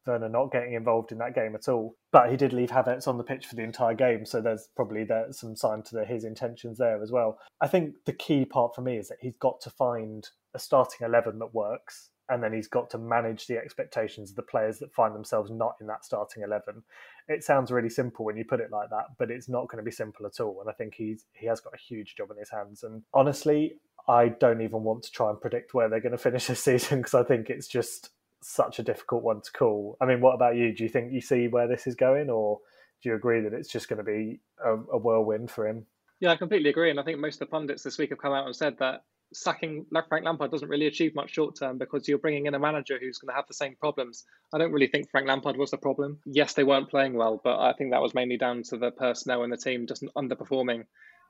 [0.06, 1.96] Werner not getting involved in that game at all.
[2.12, 5.04] But he did leave Havertz on the pitch for the entire game, so there's probably
[5.04, 7.40] there, some sign to the, his intentions there as well.
[7.62, 11.06] I think the key part for me is that he's got to find a starting
[11.06, 14.94] eleven that works and then he's got to manage the expectations of the players that
[14.94, 16.84] find themselves not in that starting 11
[17.28, 19.84] it sounds really simple when you put it like that but it's not going to
[19.84, 22.38] be simple at all and i think he's he has got a huge job in
[22.38, 23.76] his hands and honestly
[24.08, 27.00] i don't even want to try and predict where they're going to finish this season
[27.00, 28.10] because i think it's just
[28.46, 29.98] such a difficult one to call.
[30.00, 30.74] I mean what about you?
[30.74, 32.60] Do you think you see where this is going or
[33.02, 35.86] do you agree that it's just going to be a, a whirlwind for him?
[36.20, 36.92] Yeah, I completely agree.
[36.92, 39.04] And I think most of the pundits this week have come out and said that
[39.36, 42.98] sacking Frank Lampard doesn't really achieve much short term because you're bringing in a manager
[43.00, 44.24] who's going to have the same problems.
[44.54, 46.20] I don't really think Frank Lampard was the problem.
[46.26, 49.44] Yes, they weren't playing well, but I think that was mainly down to the personnel
[49.44, 50.86] and the team just underperforming.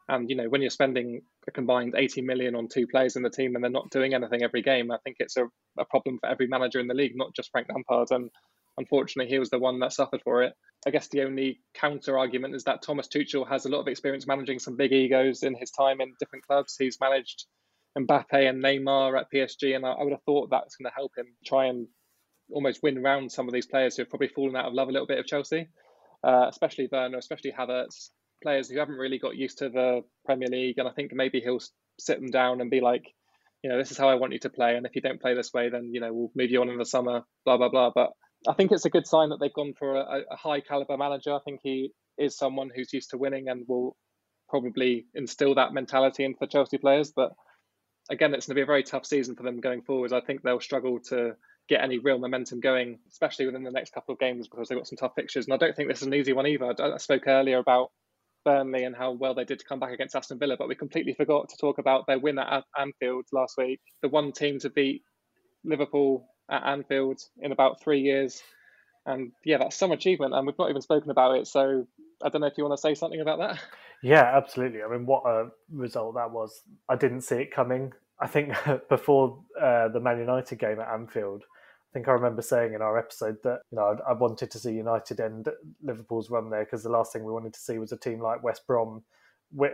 [0.08, 3.30] And you know, when you're spending a combined 80 million on two players in the
[3.30, 5.48] team and they're not doing anything every game, I think it's a,
[5.80, 8.12] a problem for every manager in the league, not just Frank Lampard.
[8.12, 8.30] And
[8.78, 10.54] unfortunately, he was the one that suffered for it.
[10.86, 14.28] I guess the only counter argument is that Thomas Tuchel has a lot of experience
[14.28, 16.76] managing some big egos in his time in different clubs.
[16.78, 17.48] He's managed
[17.98, 21.12] Mbappe and Neymar at PSG, and I, I would have thought that's going to help
[21.18, 21.88] him try and
[22.52, 24.92] almost win around some of these players who have probably fallen out of love a
[24.92, 25.68] little bit of Chelsea,
[26.24, 28.10] uh, especially Werner, especially Havertz,
[28.44, 31.62] players who haven't really got used to the Premier League, and I think maybe he'll
[32.00, 33.04] sit them down and be like,
[33.64, 35.34] you know, this is how I want you to play, and if you don't play
[35.34, 37.92] this way, then you know we'll move you on in the summer, blah blah blah.
[37.96, 38.12] But
[38.48, 41.34] I think it's a good sign that they've gone for a, a high caliber manager.
[41.34, 43.96] I think he is someone who's used to winning and will
[44.50, 47.12] probably instill that mentality into the Chelsea players.
[47.16, 47.32] But
[48.10, 50.14] again, it's going to be a very tough season for them going forward.
[50.14, 51.36] I think they'll struggle to
[51.68, 54.88] get any real momentum going, especially within the next couple of games because they've got
[54.88, 55.46] some tough fixtures.
[55.46, 56.74] And I don't think this is an easy one either.
[56.80, 57.92] I spoke earlier about
[58.44, 61.14] Burnley and how well they did to come back against Aston Villa, but we completely
[61.14, 63.82] forgot to talk about their win at Anfield last week.
[64.02, 65.02] The one team to beat
[65.64, 68.42] Liverpool at Anfield in about three years.
[69.08, 71.48] And yeah, that's some achievement, and we've not even spoken about it.
[71.48, 71.88] So
[72.24, 73.60] I don't know if you want to say something about that.
[74.06, 74.84] Yeah, absolutely.
[74.84, 76.62] I mean, what a result that was.
[76.88, 77.92] I didn't see it coming.
[78.20, 78.54] I think
[78.90, 83.00] before uh, the Man United game at Anfield, I think I remember saying in our
[83.00, 85.50] episode that you know I, I wanted to see United end
[85.82, 88.44] Liverpool's run there because the last thing we wanted to see was a team like
[88.44, 89.02] West Brom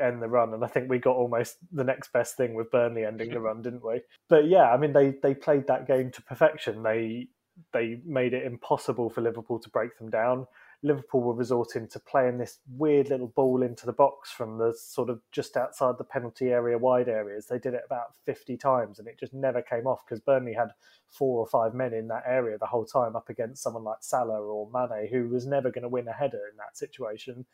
[0.02, 3.04] end the run, and I think we got almost the next best thing with Burnley
[3.04, 4.00] ending the run, didn't we?
[4.30, 6.84] But yeah, I mean they they played that game to perfection.
[6.84, 7.28] They
[7.74, 10.48] they made it impossible for Liverpool to break them down.
[10.84, 15.10] Liverpool were resorting to playing this weird little ball into the box from the sort
[15.10, 17.46] of just outside the penalty area wide areas.
[17.46, 20.72] They did it about 50 times and it just never came off because Burnley had
[21.08, 24.42] four or five men in that area the whole time up against someone like Salah
[24.42, 27.46] or Mane who was never going to win a header in that situation.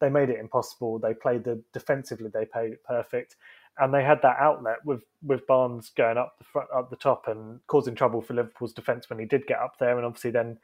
[0.00, 0.98] They made it impossible.
[0.98, 3.36] They played the defensively, they played it perfect
[3.78, 7.28] and they had that outlet with with Barnes going up the front, up the top
[7.28, 10.58] and causing trouble for Liverpool's defence when he did get up there, and obviously then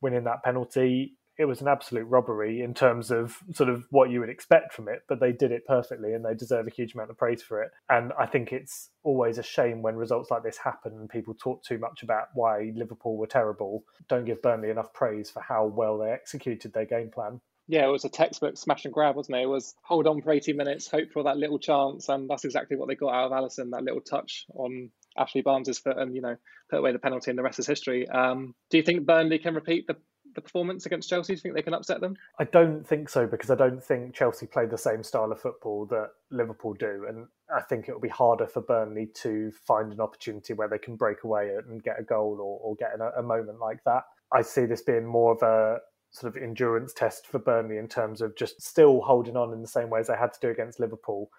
[0.00, 1.16] winning that penalty.
[1.40, 4.88] It was an absolute robbery in terms of sort of what you would expect from
[4.88, 7.62] it, but they did it perfectly and they deserve a huge amount of praise for
[7.62, 7.70] it.
[7.88, 11.64] And I think it's always a shame when results like this happen and people talk
[11.64, 13.84] too much about why Liverpool were terrible.
[14.08, 17.90] Don't give Burnley enough praise for how well they executed their game plan yeah, it
[17.92, 19.42] was a textbook smash and grab, wasn't it?
[19.42, 22.76] It was hold on for 80 minutes, hope for that little chance, and that's exactly
[22.76, 26.20] what they got out of Alisson, that little touch on Ashley Barnes's foot and, you
[26.20, 26.34] know,
[26.68, 28.08] put away the penalty and the rest is history.
[28.08, 29.96] Um, do you think Burnley can repeat the,
[30.34, 31.34] the performance against Chelsea?
[31.34, 32.16] Do you think they can upset them?
[32.38, 35.86] I don't think so because I don't think Chelsea play the same style of football
[35.86, 37.06] that Liverpool do.
[37.08, 40.78] And I think it will be harder for Burnley to find an opportunity where they
[40.78, 44.04] can break away and get a goal or, or get a, a moment like that.
[44.32, 48.20] I see this being more of a sort of endurance test for Burnley in terms
[48.20, 50.80] of just still holding on in the same way as they had to do against
[50.80, 51.30] Liverpool.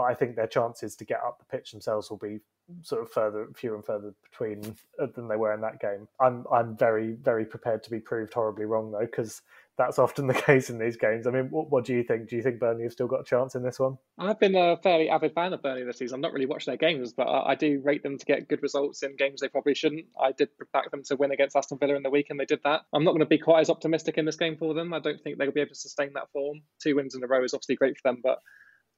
[0.00, 2.38] But I think their chances to get up the pitch themselves will be
[2.80, 6.08] sort of further, fewer and further between uh, than they were in that game.
[6.18, 9.42] I'm I'm very very prepared to be proved horribly wrong though, because
[9.76, 11.26] that's often the case in these games.
[11.26, 12.30] I mean, what, what, do you think?
[12.30, 13.98] Do you think Burnley have still got a chance in this one?
[14.18, 16.14] I've been a fairly avid fan of Burnley this season.
[16.14, 18.62] I've not really watched their games, but I, I do rate them to get good
[18.62, 20.06] results in games they probably shouldn't.
[20.18, 22.60] I did back them to win against Aston Villa in the week, and they did
[22.64, 22.86] that.
[22.94, 24.94] I'm not going to be quite as optimistic in this game for them.
[24.94, 26.62] I don't think they'll be able to sustain that form.
[26.82, 28.38] Two wins in a row is obviously great for them, but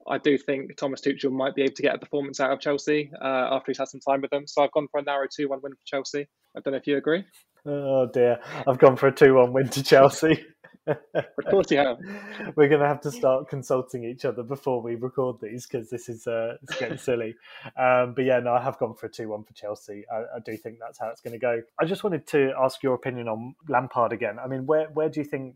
[0.09, 3.11] I do think Thomas Tuchel might be able to get a performance out of Chelsea
[3.21, 4.47] uh, after he's had some time with them.
[4.47, 6.27] So I've gone for a narrow 2 1 win for Chelsea.
[6.57, 7.25] I don't know if you agree.
[7.65, 8.41] Oh dear.
[8.67, 10.45] I've gone for a 2 1 win to Chelsea.
[10.87, 11.99] of course you have.
[12.57, 16.09] We're going to have to start consulting each other before we record these because this
[16.09, 17.35] is uh, it's getting silly.
[17.79, 20.05] Um, but yeah, no, I have gone for a two-one for Chelsea.
[20.13, 21.63] I, I do think that's how it's going to go.
[21.81, 24.39] I just wanted to ask your opinion on Lampard again.
[24.39, 25.55] I mean, where where do you think?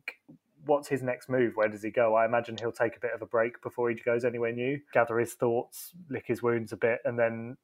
[0.66, 1.52] What's his next move?
[1.54, 2.14] Where does he go?
[2.14, 5.18] I imagine he'll take a bit of a break before he goes anywhere new, gather
[5.18, 7.56] his thoughts, lick his wounds a bit, and then,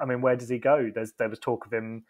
[0.00, 0.90] I mean, where does he go?
[0.94, 2.04] There's there was talk of him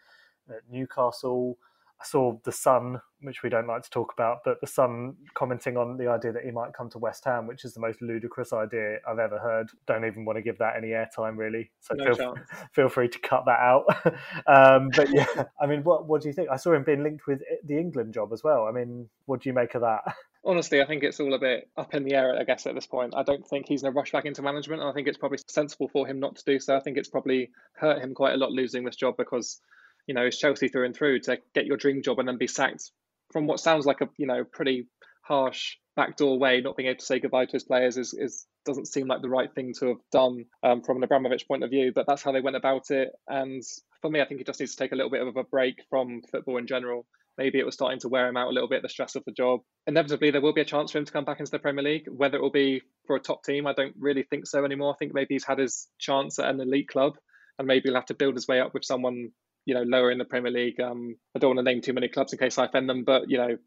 [0.49, 1.57] at Newcastle.
[2.03, 5.77] I saw the Sun, which we don't like to talk about, but the Sun commenting
[5.77, 8.51] on the idea that he might come to West Ham, which is the most ludicrous
[8.51, 9.69] idea I've ever heard.
[9.87, 11.71] Don't even want to give that any airtime, really.
[11.79, 12.35] So no feel,
[12.73, 13.85] feel free to cut that out.
[14.47, 16.49] um, but yeah, I mean, what what do you think?
[16.49, 18.65] I saw him being linked with the England job as well.
[18.67, 20.03] I mean, what do you make of that?
[20.45, 22.87] Honestly, I think it's all a bit up in the air, I guess, at this
[22.87, 23.13] point.
[23.15, 25.39] I don't think he's in a rush back into management, and I think it's probably
[25.47, 26.75] sensible for him not to do so.
[26.75, 29.61] I think it's probably hurt him quite a lot losing this job because
[30.07, 32.47] you know, is Chelsea through and through to get your dream job and then be
[32.47, 32.91] sacked
[33.31, 34.87] from what sounds like a you know pretty
[35.21, 38.87] harsh backdoor way, not being able to say goodbye to his players is, is doesn't
[38.87, 41.91] seem like the right thing to have done um, from an Abramovich point of view.
[41.93, 43.11] But that's how they went about it.
[43.27, 43.61] And
[44.01, 45.83] for me, I think he just needs to take a little bit of a break
[45.89, 47.05] from football in general.
[47.37, 49.31] Maybe it was starting to wear him out a little bit, the stress of the
[49.31, 49.61] job.
[49.87, 52.07] Inevitably, there will be a chance for him to come back into the Premier League.
[52.07, 54.93] Whether it will be for a top team, I don't really think so anymore.
[54.93, 57.13] I think maybe he's had his chance at an elite club
[57.57, 59.31] and maybe he'll have to build his way up with someone
[59.65, 60.79] you know lower in the Premier League.
[60.79, 63.29] Um, I don't want to name too many clubs in case I offend them, but
[63.29, 63.57] you know,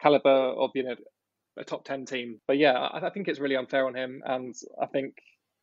[0.00, 0.96] caliber of you know
[1.58, 2.40] a top ten team.
[2.46, 5.14] But yeah, I, I think it's really unfair on him, and I think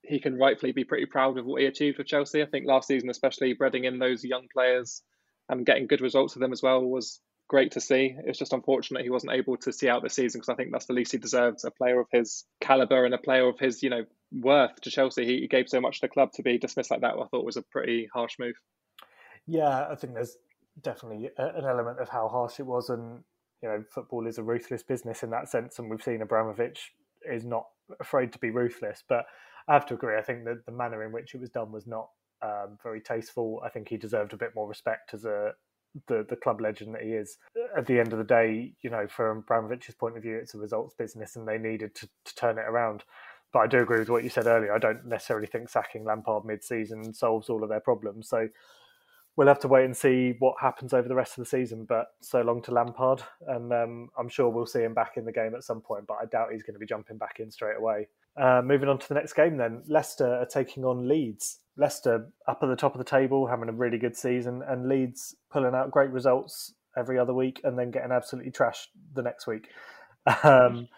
[0.01, 2.41] he can rightfully be pretty proud of what he achieved with Chelsea.
[2.41, 5.01] I think last season, especially breading in those young players
[5.49, 7.19] and getting good results with them as well, was
[7.49, 8.15] great to see.
[8.25, 10.85] It's just unfortunate he wasn't able to see out the season because I think that's
[10.85, 11.65] the least he deserves.
[11.65, 15.25] A player of his caliber and a player of his, you know, worth to Chelsea.
[15.25, 17.15] He, he gave so much to the club to be dismissed like that.
[17.15, 18.55] I thought was a pretty harsh move.
[19.45, 20.37] Yeah, I think there's
[20.81, 23.23] definitely an element of how harsh it was, and
[23.61, 26.91] you know, football is a ruthless business in that sense, and we've seen Abramovich
[27.29, 27.65] is not
[27.99, 29.03] afraid to be ruthless.
[29.09, 29.25] But
[29.67, 30.17] I have to agree.
[30.17, 32.09] I think that the manner in which it was done was not
[32.43, 33.61] um, very tasteful.
[33.65, 35.53] I think he deserved a bit more respect as a
[36.07, 37.37] the the club legend that he is.
[37.77, 40.57] At the end of the day, you know, from Abramovich's point of view, it's a
[40.57, 43.03] results business, and they needed to, to turn it around.
[43.51, 44.73] But I do agree with what you said earlier.
[44.73, 48.29] I don't necessarily think sacking Lampard mid-season solves all of their problems.
[48.29, 48.47] So
[49.39, 51.85] we'll have to wait and see what happens over the rest of the season.
[51.87, 55.31] But so long to Lampard, and um, I'm sure we'll see him back in the
[55.31, 56.07] game at some point.
[56.07, 58.09] But I doubt he's going to be jumping back in straight away.
[58.35, 61.59] Uh, moving on to the next game, then Leicester are taking on Leeds.
[61.77, 65.37] Leicester up at the top of the table, having a really good season, and Leeds
[65.49, 69.69] pulling out great results every other week, and then getting absolutely trashed the next week.
[70.43, 70.89] Um,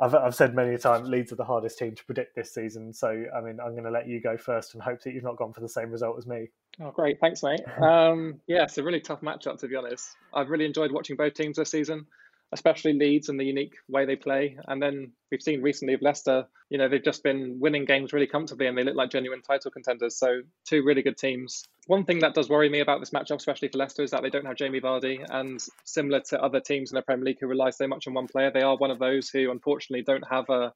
[0.00, 2.92] I've, I've said many a time Leeds are the hardest team to predict this season.
[2.92, 5.36] So, I mean, I'm going to let you go first and hope that you've not
[5.36, 6.48] gone for the same result as me.
[6.80, 7.18] Oh, great.
[7.20, 7.60] Thanks, mate.
[7.82, 10.16] Um, yeah, it's a really tough matchup, to be honest.
[10.32, 12.06] I've really enjoyed watching both teams this season
[12.52, 14.56] especially Leeds and the unique way they play.
[14.66, 18.26] And then we've seen recently of Leicester, you know, they've just been winning games really
[18.26, 20.18] comfortably and they look like genuine title contenders.
[20.18, 21.64] So two really good teams.
[21.86, 24.30] One thing that does worry me about this matchup, especially for Leicester, is that they
[24.30, 25.24] don't have Jamie Vardy.
[25.28, 28.28] And similar to other teams in the Premier League who rely so much on one
[28.28, 30.72] player, they are one of those who unfortunately don't have a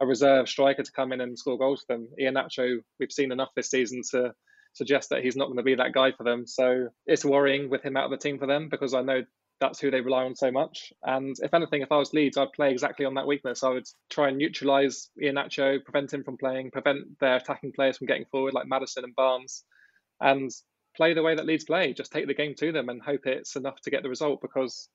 [0.00, 2.08] a reserve striker to come in and score goals for them.
[2.20, 4.34] Iheanacho, we've seen enough this season to
[4.72, 6.46] suggest that he's not going to be that guy for them.
[6.46, 9.22] So it's worrying with him out of the team for them because I know
[9.60, 10.92] that's who they rely on so much.
[11.02, 13.62] And if anything, if I was Leeds, I'd play exactly on that weakness.
[13.62, 18.06] I would try and neutralise Iheanacho, prevent him from playing, prevent their attacking players from
[18.06, 19.64] getting forward, like Maddison and Barnes,
[20.20, 20.50] and
[20.96, 21.92] play the way that Leeds play.
[21.92, 24.88] Just take the game to them and hope it's enough to get the result because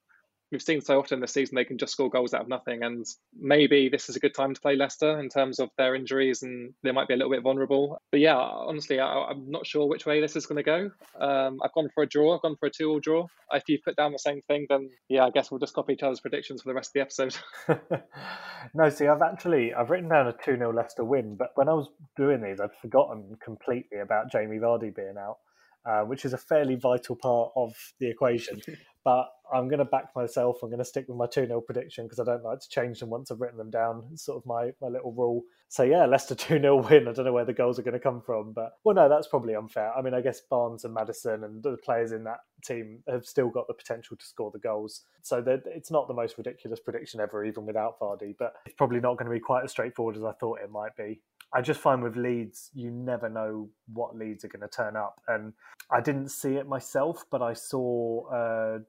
[0.51, 2.83] we've seen so often this season they can just score goals out of nothing.
[2.83, 3.05] And
[3.37, 6.73] maybe this is a good time to play Leicester in terms of their injuries and
[6.83, 8.01] they might be a little bit vulnerable.
[8.11, 10.91] But yeah, honestly, I, am not sure which way this is going to go.
[11.19, 12.35] Um, I've gone for a draw.
[12.35, 13.27] I've gone for a two-all draw.
[13.51, 16.03] If you put down the same thing, then yeah, I guess we'll just copy each
[16.03, 17.37] other's predictions for the rest of the episode.
[18.73, 21.73] no, see, I've actually I've written down a two 0 Leicester win, but when I
[21.73, 25.37] was doing these, I'd forgotten completely about Jamie Vardy being out.
[25.85, 28.61] Uh, which is a fairly vital part of the equation.
[29.09, 30.57] but I'm going to back myself.
[30.61, 32.99] I'm going to stick with my 2 0 prediction because I don't like to change
[32.99, 34.03] them once I've written them down.
[34.13, 35.41] It's sort of my, my little rule.
[35.67, 37.07] So, yeah, Leicester 2 0 win.
[37.07, 38.53] I don't know where the goals are going to come from.
[38.53, 39.91] But, well, no, that's probably unfair.
[39.97, 43.49] I mean, I guess Barnes and Maddison and the players in that team have still
[43.49, 45.01] got the potential to score the goals.
[45.23, 48.35] So, it's not the most ridiculous prediction ever, even without Vardy.
[48.37, 50.95] But it's probably not going to be quite as straightforward as I thought it might
[50.95, 51.19] be.
[51.51, 55.19] I just find with Leeds, you never know what Leeds are going to turn up.
[55.27, 55.53] And
[55.89, 58.79] I didn't see it myself, but I saw uh,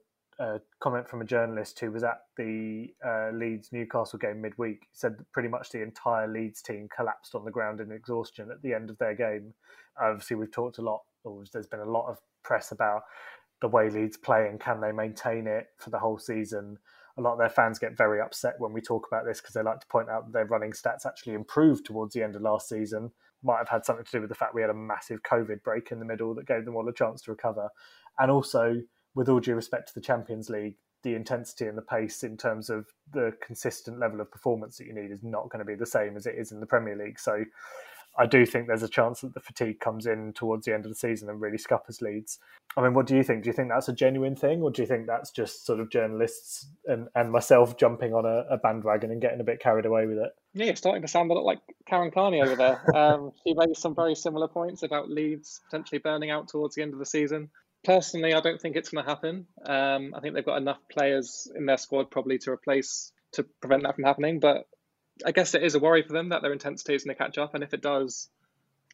[0.41, 4.87] a comment from a journalist who was at the uh, Leeds Newcastle game midweek.
[4.91, 8.73] Said pretty much the entire Leeds team collapsed on the ground in exhaustion at the
[8.73, 9.53] end of their game.
[10.01, 13.03] Obviously, we've talked a lot, or there's been a lot of press about
[13.61, 16.79] the way Leeds play and can they maintain it for the whole season.
[17.17, 19.61] A lot of their fans get very upset when we talk about this because they
[19.61, 22.67] like to point out that their running stats actually improved towards the end of last
[22.67, 23.11] season.
[23.43, 25.91] Might have had something to do with the fact we had a massive COVID break
[25.91, 27.69] in the middle that gave them all a chance to recover.
[28.17, 28.81] And also,
[29.15, 32.69] with all due respect to the Champions League, the intensity and the pace in terms
[32.69, 35.85] of the consistent level of performance that you need is not going to be the
[35.85, 37.19] same as it is in the Premier League.
[37.19, 37.43] So
[38.17, 40.91] I do think there's a chance that the fatigue comes in towards the end of
[40.91, 42.39] the season and really scuppers Leeds.
[42.75, 43.43] I mean, what do you think?
[43.43, 45.89] Do you think that's a genuine thing, or do you think that's just sort of
[45.89, 50.05] journalists and, and myself jumping on a, a bandwagon and getting a bit carried away
[50.05, 50.31] with it?
[50.53, 52.81] Yeah, you're starting to sound a lot like Karen Carney over there.
[52.95, 56.93] Um, she made some very similar points about Leeds potentially burning out towards the end
[56.93, 57.49] of the season
[57.83, 59.47] personally, I don't think it's going to happen.
[59.65, 63.83] Um, I think they've got enough players in their squad probably to replace to prevent
[63.83, 64.39] that from happening.
[64.39, 64.67] But
[65.25, 67.37] I guess it is a worry for them that their intensity is going to catch
[67.37, 68.29] up, and if it does,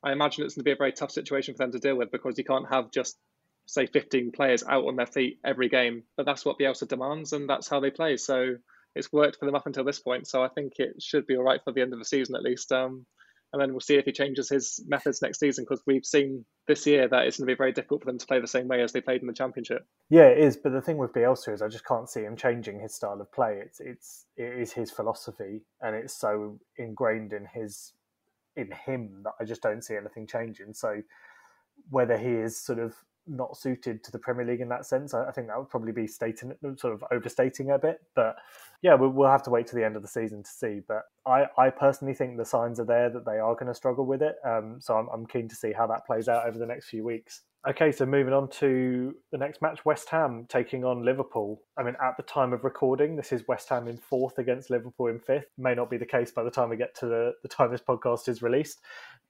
[0.04, 2.12] I imagine it's going to be a very tough situation for them to deal with
[2.12, 3.18] because you can't have just
[3.66, 6.04] say 15 players out on their feet every game.
[6.16, 8.18] But that's what Bielsa demands, and that's how they play.
[8.18, 8.58] So
[8.96, 10.28] it's worked for them up until this point.
[10.28, 12.44] So I think it should be all right for the end of the season at
[12.44, 12.72] least.
[12.72, 13.06] Um,
[13.54, 16.86] and then we'll see if he changes his methods next season because we've seen this
[16.86, 18.82] year that it's going to be very difficult for them to play the same way
[18.82, 19.86] as they played in the championship.
[20.10, 20.58] Yeah, it is.
[20.58, 23.32] But the thing with Bielsa is I just can't see him changing his style of
[23.32, 23.62] play.
[23.64, 27.94] It's it's it is his philosophy, and it's so ingrained in his
[28.56, 30.74] in him that I just don't see anything changing.
[30.74, 31.02] So
[31.90, 32.96] whether he is sort of
[33.28, 35.14] not suited to the Premier League in that sense.
[35.14, 38.38] I, think that would probably be stating sort of overstating a bit, but
[38.82, 40.82] yeah, we'll, we'll have to wait to the end of the season to see.
[40.88, 44.06] But I, I personally think the signs are there that they are going to struggle
[44.06, 44.36] with it.
[44.46, 47.04] Um, so I'm, I'm keen to see how that plays out over the next few
[47.04, 47.42] weeks.
[47.66, 51.62] Okay, so moving on to the next match, West Ham taking on Liverpool.
[51.78, 55.08] I mean, at the time of recording, this is West Ham in fourth against Liverpool
[55.08, 55.48] in fifth.
[55.58, 57.82] May not be the case by the time we get to the, the time this
[57.82, 58.80] podcast is released.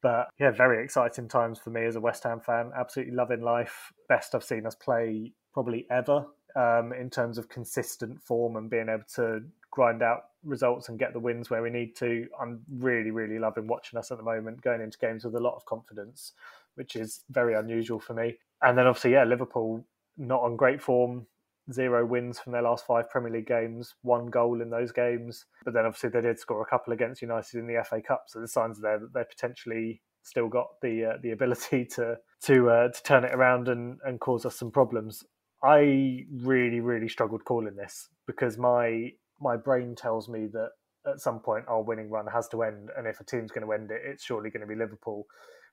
[0.04, 2.72] But yeah, very exciting times for me as a West Ham fan.
[2.78, 3.92] Absolutely loving life.
[4.08, 6.26] Best I've seen us play probably ever
[6.56, 11.14] um, in terms of consistent form and being able to grind out results and get
[11.14, 12.28] the wins where we need to.
[12.42, 15.56] I'm really, really loving watching us at the moment, going into games with a lot
[15.56, 16.34] of confidence,
[16.78, 18.38] which is very unusual for me.
[18.62, 19.86] And then obviously, yeah, Liverpool
[20.18, 21.28] not on great form,
[21.72, 25.46] zero wins from their last five Premier League games, one goal in those games.
[25.66, 28.40] But then obviously they did score a couple against United in the FA Cup, so
[28.40, 32.70] the signs are there that they're potentially still got the uh, the ability to to
[32.70, 35.24] uh, to turn it around and, and cause us some problems.
[35.64, 40.72] I really really struggled calling this because my my brain tells me that
[41.06, 43.74] at some point our winning run has to end, and if a team's going to
[43.74, 45.26] end it, it's surely going to be Liverpool.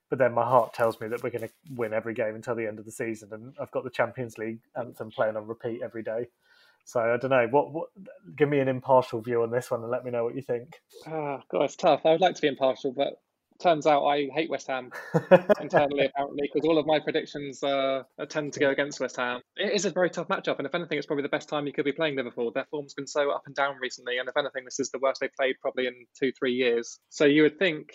[0.09, 2.67] But then my heart tells me that we're going to win every game until the
[2.67, 6.03] end of the season, and I've got the Champions League anthem playing on repeat every
[6.03, 6.27] day.
[6.85, 7.47] So I don't know.
[7.49, 7.89] What, what?
[8.35, 10.79] Give me an impartial view on this one, and let me know what you think.
[11.07, 12.05] Ah, God, it's tough.
[12.05, 13.15] I would like to be impartial, but
[13.59, 14.91] turns out I hate West Ham
[15.61, 19.41] internally, apparently, because all of my predictions uh, tend to go against West Ham.
[19.57, 21.73] It is a very tough matchup, and if anything, it's probably the best time you
[21.73, 22.51] could be playing Liverpool.
[22.51, 25.21] Their form's been so up and down recently, and if anything, this is the worst
[25.21, 26.99] they've played probably in two, three years.
[27.09, 27.93] So you would think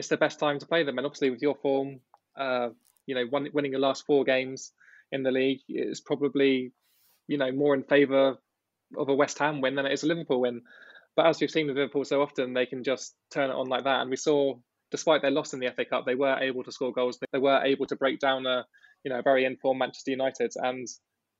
[0.00, 2.00] it's the best time to play them, and obviously with your form,
[2.34, 2.70] uh,
[3.04, 4.72] you know, winning the last four games
[5.12, 6.72] in the league is probably,
[7.28, 8.38] you know, more in favour
[8.96, 10.62] of a West Ham win than it is a Liverpool win.
[11.16, 13.84] But as we've seen with Liverpool so often, they can just turn it on like
[13.84, 14.00] that.
[14.00, 14.54] And we saw
[14.90, 17.18] despite their loss in the FA Cup, they were able to score goals.
[17.32, 18.64] They were able to break down a
[19.04, 20.88] you know very informed Manchester United, and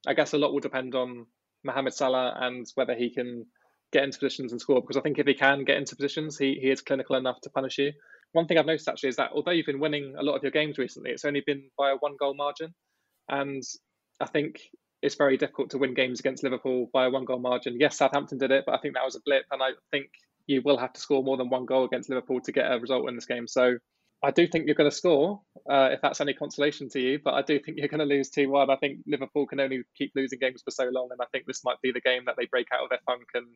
[0.07, 1.27] I guess a lot will depend on
[1.65, 3.47] Mohamed Salah and whether he can
[3.91, 4.83] get into positions and score.
[4.83, 7.51] Because I think if he can get into positions, he he is clinical enough to
[7.51, 7.93] punish you.
[8.33, 10.53] One thing I've noticed actually is that although you've been winning a lot of your
[10.53, 12.75] games recently, it's only been by a one goal margin,
[13.29, 13.63] and
[14.21, 14.61] I think
[15.03, 17.79] it's very difficult to win games against Liverpool by a one goal margin.
[17.81, 20.11] Yes, Southampton did it, but I think that was a blip, and I think
[20.47, 23.09] you will have to score more than one goal against Liverpool to get a result
[23.09, 23.47] in this game.
[23.47, 23.79] So
[24.23, 27.19] I do think you're going to score, uh, if that's any consolation to you.
[27.25, 28.69] But I do think you're going to lose 2 1.
[28.69, 31.09] I think Liverpool can only keep losing games for so long.
[31.11, 33.23] And I think this might be the game that they break out of their funk
[33.35, 33.47] and,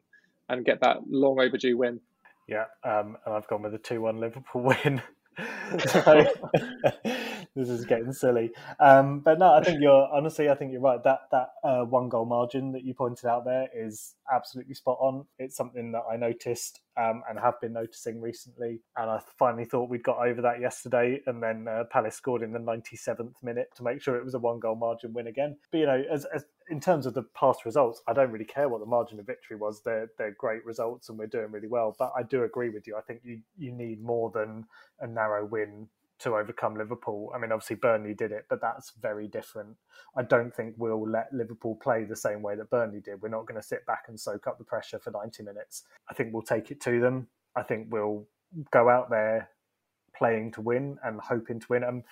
[0.48, 2.00] and get that long overdue win.
[2.46, 5.02] Yeah, um, and I've gone with a 2 1 Liverpool win.
[5.88, 6.26] so,
[7.56, 8.52] this is getting silly.
[8.78, 11.02] Um, but no, I think you're honestly, I think you're right.
[11.02, 15.26] That that uh, one goal margin that you pointed out there is absolutely spot on.
[15.38, 19.90] It's something that I noticed um, and have been noticing recently, and I finally thought
[19.90, 21.20] we'd got over that yesterday.
[21.26, 24.38] And then uh, Palace scored in the 97th minute to make sure it was a
[24.38, 25.56] one goal margin win again.
[25.70, 28.68] But you know, as, as in terms of the past results, I don't really care
[28.68, 29.82] what the margin of victory was.
[29.82, 31.94] They're they're great results, and we're doing really well.
[31.98, 32.96] But I do agree with you.
[32.96, 34.64] I think you you need more than
[35.00, 35.88] a narrow win
[36.20, 37.32] to overcome Liverpool.
[37.34, 39.76] I mean, obviously Burnley did it, but that's very different.
[40.16, 43.20] I don't think we'll let Liverpool play the same way that Burnley did.
[43.20, 45.82] We're not going to sit back and soak up the pressure for 90 minutes.
[46.08, 47.26] I think we'll take it to them.
[47.56, 48.26] I think we'll
[48.70, 49.50] go out there
[50.16, 52.04] playing to win and hoping to win and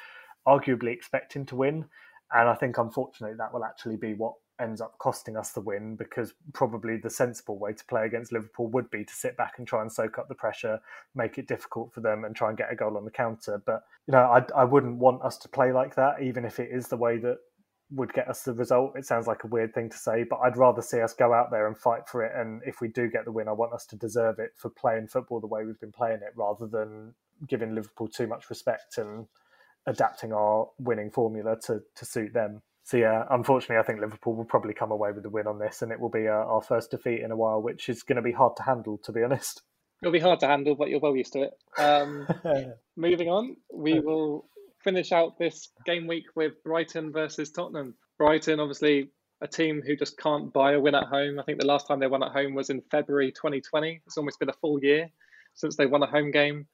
[0.46, 1.84] arguably expecting to win.
[2.32, 5.96] And I think, unfortunately, that will actually be what ends up costing us the win
[5.96, 9.66] because probably the sensible way to play against Liverpool would be to sit back and
[9.66, 10.80] try and soak up the pressure,
[11.14, 13.62] make it difficult for them, and try and get a goal on the counter.
[13.64, 16.70] But you know, I, I wouldn't want us to play like that, even if it
[16.70, 17.38] is the way that
[17.90, 18.92] would get us the result.
[18.96, 21.50] It sounds like a weird thing to say, but I'd rather see us go out
[21.50, 22.32] there and fight for it.
[22.34, 25.08] And if we do get the win, I want us to deserve it for playing
[25.08, 27.14] football the way we've been playing it, rather than
[27.46, 29.26] giving Liverpool too much respect and
[29.86, 32.62] adapting our winning formula to to suit them.
[32.84, 35.82] So yeah, unfortunately, I think Liverpool will probably come away with the win on this,
[35.82, 38.22] and it will be uh, our first defeat in a while, which is going to
[38.22, 39.62] be hard to handle, to be honest.
[40.02, 41.52] It'll be hard to handle, but you're well used to it.
[41.78, 42.26] Um,
[42.96, 44.48] moving on, we will
[44.82, 47.94] finish out this game week with Brighton versus Tottenham.
[48.18, 49.10] Brighton, obviously,
[49.40, 51.38] a team who just can't buy a win at home.
[51.38, 54.02] I think the last time they won at home was in February 2020.
[54.06, 55.08] It's almost been a full year
[55.54, 56.66] since they won a home game.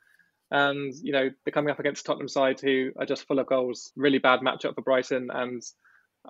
[0.50, 3.92] And, you know, they're coming up against Tottenham side who are just full of goals.
[3.96, 5.28] Really bad matchup for Brighton.
[5.30, 5.62] And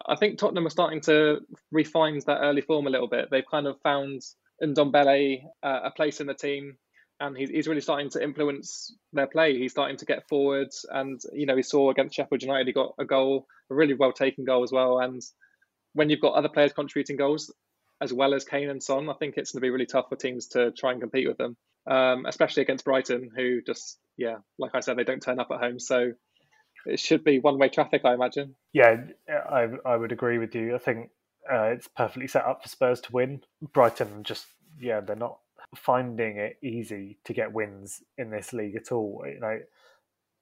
[0.07, 1.41] I think Tottenham are starting to
[1.71, 3.29] refine that early form a little bit.
[3.31, 4.23] They've kind of found
[4.63, 6.77] Ndombele uh, a place in the team,
[7.21, 9.57] and he's, he's really starting to influence their play.
[9.57, 12.95] He's starting to get forwards, and you know he saw against Sheffield United he got
[12.99, 15.01] a goal, a really well taken goal as well.
[15.01, 15.23] And
[15.95, 17.53] when you've got other players contributing goals
[18.01, 20.17] as well as Kane and Son, I think it's going to be really tough for
[20.17, 21.57] teams to try and compete with them,
[21.91, 25.61] um, especially against Brighton, who just yeah, like I said, they don't turn up at
[25.61, 25.79] home.
[25.79, 26.13] So
[26.87, 28.55] it should be one way traffic, I imagine.
[28.73, 30.75] Yeah, I I would agree with you.
[30.75, 31.11] I think
[31.51, 33.43] uh, it's perfectly set up for Spurs to win.
[33.73, 34.47] Brighton just
[34.81, 35.39] yeah, they're not
[35.75, 39.25] finding it easy to get wins in this league at all.
[39.27, 39.61] You know,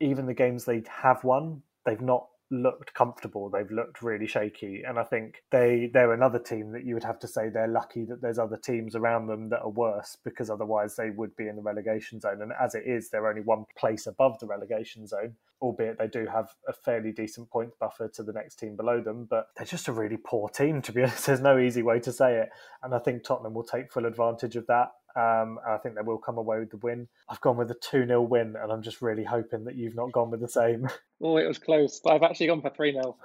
[0.00, 3.50] even the games they have won, they've not looked comfortable.
[3.50, 7.18] They've looked really shaky, and I think they they're another team that you would have
[7.20, 10.96] to say they're lucky that there's other teams around them that are worse because otherwise
[10.96, 12.42] they would be in the relegation zone.
[12.42, 16.26] And as it is, they're only one place above the relegation zone, albeit they do
[16.26, 19.26] have a fairly decent point buffer to the next team below them.
[19.28, 21.26] But they're just a really poor team, to be honest.
[21.26, 22.50] There's no easy way to say it,
[22.82, 24.92] and I think Tottenham will take full advantage of that.
[25.16, 27.08] Um, I think they will come away with the win.
[27.28, 30.12] I've gone with a 2 0 win, and I'm just really hoping that you've not
[30.12, 30.88] gone with the same.
[31.22, 32.02] Oh, it was close.
[32.06, 33.16] I've actually gone for 3 0.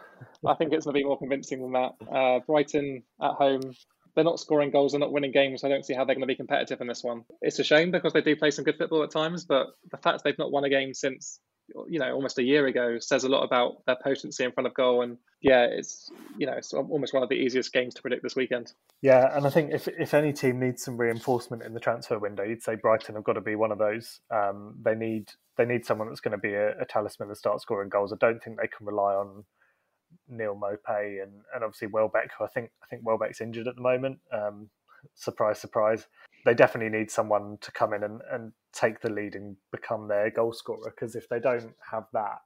[0.48, 1.92] I think it's going to be more convincing than that.
[2.10, 3.76] Uh, Brighton at home,
[4.16, 5.66] they're not scoring goals, they're not winning games.
[5.66, 7.26] I don't see how they're going to be competitive in this one.
[7.42, 10.24] It's a shame because they do play some good football at times, but the fact
[10.24, 11.42] they've not won a game since
[11.88, 14.74] you know almost a year ago says a lot about their potency in front of
[14.74, 15.02] goal.
[15.02, 18.36] And yeah it's you know it's almost one of the easiest games to predict this
[18.36, 18.74] weekend.
[19.02, 22.44] Yeah and i think if if any team needs some reinforcement in the transfer window
[22.44, 24.20] you'd say brighton have got to be one of those.
[24.30, 27.62] Um, they need they need someone that's going to be a, a talisman and start
[27.62, 28.14] scoring goals.
[28.14, 29.44] I don't think they can rely on
[30.28, 33.82] Neal Maupay and, and obviously Welbeck, who I think I think Welbeck's injured at the
[33.82, 34.20] moment.
[34.32, 34.70] Um,
[35.16, 36.08] surprise, surprise.
[36.46, 40.32] They definitely need someone to come in and, and take the lead and become their
[40.32, 42.40] goal scorer because if they don't have that,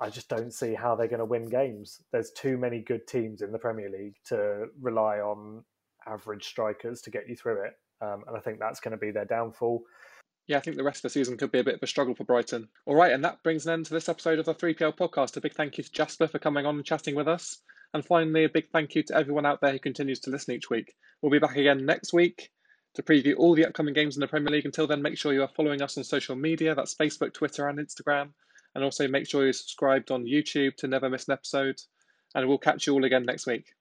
[0.00, 2.02] I just don't see how they're going to win games.
[2.12, 5.64] There's too many good teams in the Premier League to rely on
[6.06, 7.72] average strikers to get you through it.
[8.00, 9.82] Um, and I think that's going to be their downfall.
[10.46, 12.14] Yeah, I think the rest of the season could be a bit of a struggle
[12.14, 12.68] for Brighton.
[12.86, 15.36] All right, and that brings an end to this episode of the 3PL podcast.
[15.36, 17.58] A big thank you to Jasper for coming on and chatting with us.
[17.94, 20.68] And finally, a big thank you to everyone out there who continues to listen each
[20.68, 20.94] week.
[21.22, 22.50] We'll be back again next week
[22.94, 24.66] to preview all the upcoming games in the Premier League.
[24.66, 27.78] Until then, make sure you are following us on social media that's Facebook, Twitter, and
[27.78, 28.30] Instagram.
[28.74, 31.80] And also make sure you're subscribed on YouTube to never miss an episode.
[32.34, 33.72] And we'll catch you all again next week.